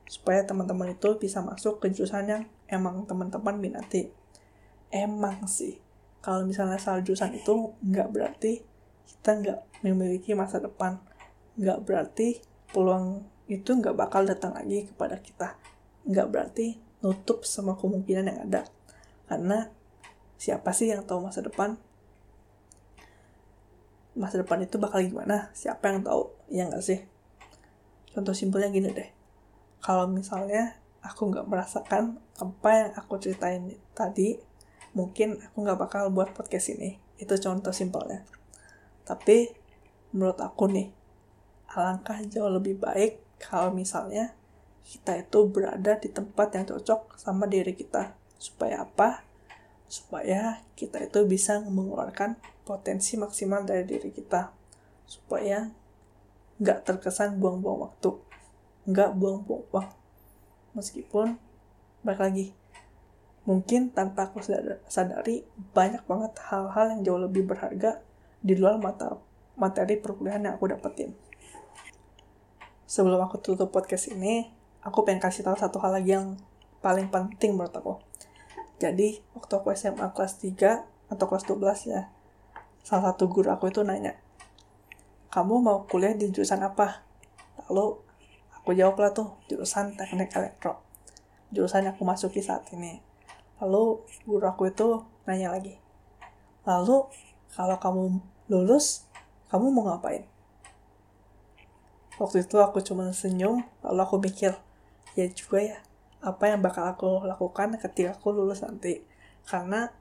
supaya 0.05 0.45
teman-teman 0.45 0.93
itu 0.93 1.17
bisa 1.17 1.41
masuk 1.41 1.81
ke 1.81 1.89
jurusan 1.91 2.29
yang 2.29 2.43
emang 2.69 3.03
teman-teman 3.09 3.57
minati 3.57 4.09
emang 4.93 5.43
sih 5.49 5.84
kalau 6.25 6.41
misalnya 6.41 6.81
salah 6.81 7.05
jurusan 7.05 7.37
itu 7.37 7.77
nggak 7.85 8.09
berarti 8.09 8.65
kita 9.05 9.29
nggak 9.37 9.59
memiliki 9.85 10.33
masa 10.33 10.57
depan. 10.57 10.97
Nggak 11.53 11.85
berarti 11.85 12.41
peluang 12.73 13.29
itu 13.45 13.77
nggak 13.77 13.93
bakal 13.93 14.25
datang 14.25 14.57
lagi 14.57 14.89
kepada 14.89 15.21
kita. 15.21 15.53
Nggak 16.09 16.27
berarti 16.33 16.81
nutup 17.05 17.45
semua 17.45 17.77
kemungkinan 17.77 18.25
yang 18.25 18.39
ada. 18.49 18.65
Karena 19.29 19.69
siapa 20.41 20.73
sih 20.73 20.89
yang 20.89 21.05
tahu 21.05 21.29
masa 21.29 21.45
depan? 21.45 21.77
Masa 24.17 24.41
depan 24.41 24.65
itu 24.65 24.81
bakal 24.81 25.05
gimana? 25.05 25.53
Siapa 25.53 25.93
yang 25.93 26.01
tahu? 26.01 26.33
Ya 26.49 26.65
nggak 26.65 26.81
sih? 26.81 27.05
Contoh 28.17 28.33
simpelnya 28.33 28.73
gini 28.73 28.89
deh. 28.89 29.13
Kalau 29.77 30.09
misalnya 30.09 30.81
aku 31.05 31.29
nggak 31.29 31.45
merasakan 31.45 32.17
apa 32.41 32.69
yang 32.73 32.89
aku 32.97 33.21
ceritain 33.21 33.77
tadi 33.93 34.41
mungkin 34.95 35.43
aku 35.43 35.57
nggak 35.61 35.79
bakal 35.79 36.09
buat 36.09 36.31
podcast 36.31 36.71
ini. 36.71 36.97
Itu 37.19 37.35
contoh 37.37 37.75
simpelnya. 37.75 38.23
Tapi 39.03 39.51
menurut 40.15 40.39
aku 40.39 40.71
nih, 40.71 40.89
alangkah 41.75 42.23
jauh 42.23 42.49
lebih 42.49 42.79
baik 42.79 43.19
kalau 43.37 43.75
misalnya 43.75 44.33
kita 44.87 45.19
itu 45.19 45.39
berada 45.51 45.99
di 45.99 46.07
tempat 46.07 46.55
yang 46.55 46.65
cocok 46.65 47.19
sama 47.19 47.45
diri 47.45 47.75
kita. 47.75 48.15
Supaya 48.39 48.87
apa? 48.87 49.21
Supaya 49.91 50.63
kita 50.79 51.03
itu 51.03 51.27
bisa 51.27 51.59
mengeluarkan 51.61 52.39
potensi 52.63 53.19
maksimal 53.19 53.67
dari 53.67 53.83
diri 53.83 54.09
kita. 54.15 54.55
Supaya 55.05 55.69
nggak 56.57 56.79
terkesan 56.87 57.35
buang-buang 57.37 57.91
waktu. 57.91 58.15
Nggak 58.87 59.11
buang-buang 59.19 59.65
uang. 59.75 59.89
Meskipun, 60.77 61.35
balik 62.03 62.21
lagi, 62.21 62.45
mungkin 63.45 63.93
tanpa 63.93 64.33
aku 64.33 64.41
sadari 64.89 65.45
banyak 65.77 66.01
banget 66.09 66.33
hal-hal 66.49 66.97
yang 66.97 67.01
jauh 67.05 67.21
lebih 67.21 67.45
berharga 67.45 68.01
di 68.41 68.57
luar 68.57 68.81
mata 68.81 69.21
materi 69.53 70.01
perkuliahan 70.01 70.49
yang 70.49 70.53
aku 70.57 70.73
dapetin. 70.73 71.13
Sebelum 72.89 73.21
aku 73.21 73.41
tutup 73.41 73.69
podcast 73.69 74.09
ini, 74.09 74.49
aku 74.81 75.05
pengen 75.05 75.21
kasih 75.21 75.45
tahu 75.45 75.57
satu 75.57 75.77
hal 75.81 75.97
lagi 75.97 76.17
yang 76.17 76.37
paling 76.81 77.09
penting 77.09 77.57
menurut 77.57 77.73
aku. 77.73 77.93
Jadi, 78.77 79.23
waktu 79.33 79.53
aku 79.57 79.73
SMA 79.73 80.05
kelas 80.11 80.37
3 80.41 81.09
atau 81.09 81.25
kelas 81.25 81.45
12 81.47 81.89
ya, 81.89 82.11
salah 82.85 83.13
satu 83.13 83.25
guru 83.31 83.49
aku 83.49 83.71
itu 83.71 83.81
nanya, 83.81 84.19
kamu 85.33 85.63
mau 85.63 85.87
kuliah 85.87 86.13
di 86.13 86.29
jurusan 86.29 86.61
apa? 86.61 87.01
Lalu, 87.65 87.97
aku 88.59 88.69
jawab 88.75 88.99
lah 89.01 89.11
tuh, 89.15 89.39
jurusan 89.49 89.97
teknik 89.97 90.29
elektro. 90.35 90.83
Jurusan 91.49 91.87
yang 91.89 91.95
aku 91.95 92.03
masuki 92.03 92.43
saat 92.43 92.67
ini 92.75 93.14
Lalu 93.63 94.03
guru 94.27 94.45
aku 94.45 94.67
itu 94.67 95.03
nanya 95.23 95.55
lagi. 95.55 95.79
Lalu 96.67 97.07
kalau 97.55 97.77
kamu 97.79 98.03
lulus, 98.51 99.07
kamu 99.47 99.71
mau 99.71 99.87
ngapain? 99.87 100.27
Waktu 102.15 102.47
itu 102.47 102.57
aku 102.59 102.79
cuma 102.79 103.11
senyum, 103.11 103.63
lalu 103.83 103.99
aku 103.99 104.15
mikir, 104.19 104.55
ya 105.19 105.27
juga 105.31 105.59
ya, 105.59 105.77
apa 106.23 106.47
yang 106.47 106.63
bakal 106.63 106.87
aku 106.87 107.27
lakukan 107.27 107.75
ketika 107.75 108.15
aku 108.15 108.31
lulus 108.31 108.63
nanti. 108.63 109.03
Karena 109.43 109.91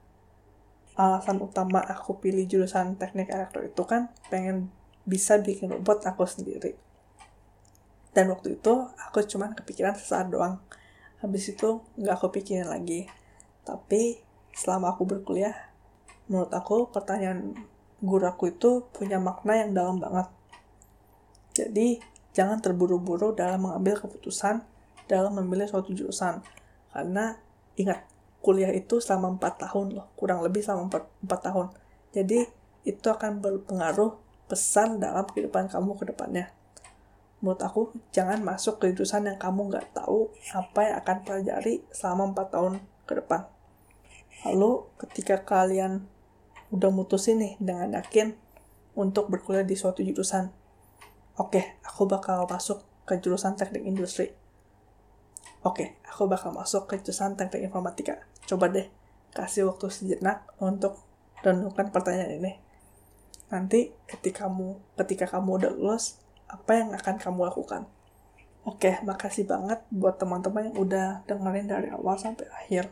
alasan 0.94 1.42
utama 1.42 1.82
aku 1.82 2.22
pilih 2.22 2.46
jurusan 2.46 2.94
teknik 2.94 3.30
elektro 3.34 3.66
itu 3.66 3.82
kan 3.82 4.14
pengen 4.30 4.70
bisa 5.02 5.36
bikin 5.42 5.68
robot 5.68 6.06
aku 6.06 6.22
sendiri. 6.24 6.78
Dan 8.14 8.30
waktu 8.30 8.62
itu 8.62 8.72
aku 8.94 9.26
cuma 9.26 9.50
kepikiran 9.50 9.98
sesaat 9.98 10.30
doang. 10.30 10.62
Habis 11.18 11.50
itu 11.50 11.82
nggak 11.98 12.14
aku 12.14 12.30
pikirin 12.30 12.70
lagi. 12.70 13.10
Tapi 13.64 14.20
selama 14.54 14.94
aku 14.94 15.08
berkuliah, 15.08 15.56
menurut 16.28 16.52
aku 16.52 16.88
pertanyaan 16.88 17.56
guru 18.04 18.28
aku 18.28 18.52
itu 18.52 18.84
punya 18.92 19.16
makna 19.16 19.64
yang 19.64 19.72
dalam 19.72 19.96
banget. 19.96 20.28
Jadi, 21.56 22.02
jangan 22.36 22.60
terburu-buru 22.60 23.32
dalam 23.32 23.64
mengambil 23.64 23.96
keputusan 23.96 24.60
dalam 25.08 25.32
memilih 25.38 25.68
suatu 25.68 25.92
jurusan. 25.96 26.44
Karena 26.92 27.38
ingat, 27.80 28.04
kuliah 28.44 28.72
itu 28.74 29.00
selama 29.00 29.38
4 29.40 29.68
tahun 29.68 29.86
loh, 29.96 30.06
kurang 30.18 30.44
lebih 30.44 30.60
selama 30.60 30.90
4, 30.90 31.30
4 31.30 31.46
tahun. 31.48 31.66
Jadi, 32.12 32.38
itu 32.84 33.06
akan 33.08 33.40
berpengaruh 33.40 34.20
pesan 34.44 35.00
dalam 35.00 35.24
kehidupan 35.30 35.72
kamu 35.72 35.96
ke 35.96 36.04
depannya. 36.12 36.52
Menurut 37.40 37.60
aku, 37.64 37.80
jangan 38.12 38.40
masuk 38.44 38.80
ke 38.80 38.92
jurusan 38.92 39.24
yang 39.28 39.38
kamu 39.40 39.72
nggak 39.72 39.96
tahu 39.96 40.32
apa 40.52 40.80
yang 40.84 40.96
akan 41.00 41.16
pelajari 41.24 41.84
selama 41.92 42.32
4 42.36 42.52
tahun 42.52 42.72
ke 43.08 43.12
depan. 43.24 43.53
Lalu 44.42 44.90
ketika 44.98 45.46
kalian 45.46 46.10
udah 46.74 46.90
mutusin 46.90 47.38
nih 47.38 47.54
dengan 47.62 47.94
yakin 47.94 48.34
untuk 48.98 49.30
berkuliah 49.30 49.62
di 49.62 49.78
suatu 49.78 50.02
jurusan, 50.02 50.50
oke, 51.38 51.54
okay, 51.54 51.78
aku 51.86 52.10
bakal 52.10 52.50
masuk 52.50 52.82
ke 53.06 53.14
jurusan 53.22 53.54
teknik 53.54 53.86
industri. 53.86 54.34
Oke, 55.64 55.70
okay, 55.70 55.88
aku 56.10 56.26
bakal 56.26 56.50
masuk 56.50 56.90
ke 56.90 56.98
jurusan 56.98 57.38
teknik 57.38 57.70
informatika. 57.70 58.20
Coba 58.44 58.68
deh, 58.68 58.90
kasih 59.32 59.70
waktu 59.70 59.86
sejenak 59.88 60.44
untuk 60.58 60.98
renungkan 61.40 61.94
pertanyaan 61.94 62.42
ini. 62.42 62.52
Nanti 63.52 63.92
ketika 64.08 64.48
kamu 64.48 64.82
ketika 64.98 65.30
kamu 65.30 65.62
udah 65.62 65.72
lulus, 65.72 66.18
apa 66.48 66.80
yang 66.80 66.90
akan 66.92 67.16
kamu 67.20 67.48
lakukan? 67.48 67.86
Oke, 68.64 68.92
okay, 68.92 68.94
makasih 69.04 69.44
banget 69.44 69.84
buat 69.92 70.16
teman-teman 70.16 70.72
yang 70.72 70.76
udah 70.80 71.06
dengerin 71.28 71.68
dari 71.68 71.88
awal 71.92 72.16
sampai 72.16 72.48
akhir 72.48 72.88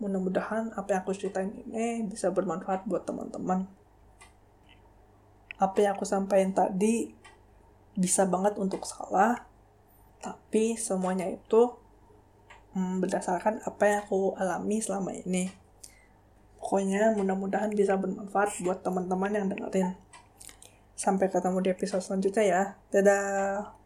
mudah-mudahan 0.00 0.72
apa 0.74 0.96
yang 0.96 1.00
aku 1.04 1.12
ceritain 1.12 1.52
ini 1.52 2.08
bisa 2.08 2.32
bermanfaat 2.32 2.88
buat 2.88 3.04
teman-teman. 3.04 3.68
Apa 5.60 5.76
yang 5.84 5.92
aku 5.94 6.08
sampaikan 6.08 6.56
tadi 6.56 7.12
bisa 7.92 8.24
banget 8.24 8.56
untuk 8.56 8.88
salah 8.88 9.44
tapi 10.20 10.76
semuanya 10.76 11.28
itu 11.28 11.76
hmm, 12.76 13.04
berdasarkan 13.04 13.60
apa 13.64 13.82
yang 13.88 13.98
aku 14.04 14.36
alami 14.36 14.80
selama 14.80 15.12
ini. 15.16 15.52
Pokoknya 16.60 17.16
mudah-mudahan 17.16 17.72
bisa 17.72 17.96
bermanfaat 17.96 18.60
buat 18.60 18.84
teman-teman 18.84 19.32
yang 19.32 19.46
dengerin. 19.48 19.96
Sampai 20.92 21.32
ketemu 21.32 21.64
di 21.64 21.68
episode 21.72 22.04
selanjutnya 22.04 22.44
ya. 22.44 22.62
Dadah 22.92 23.79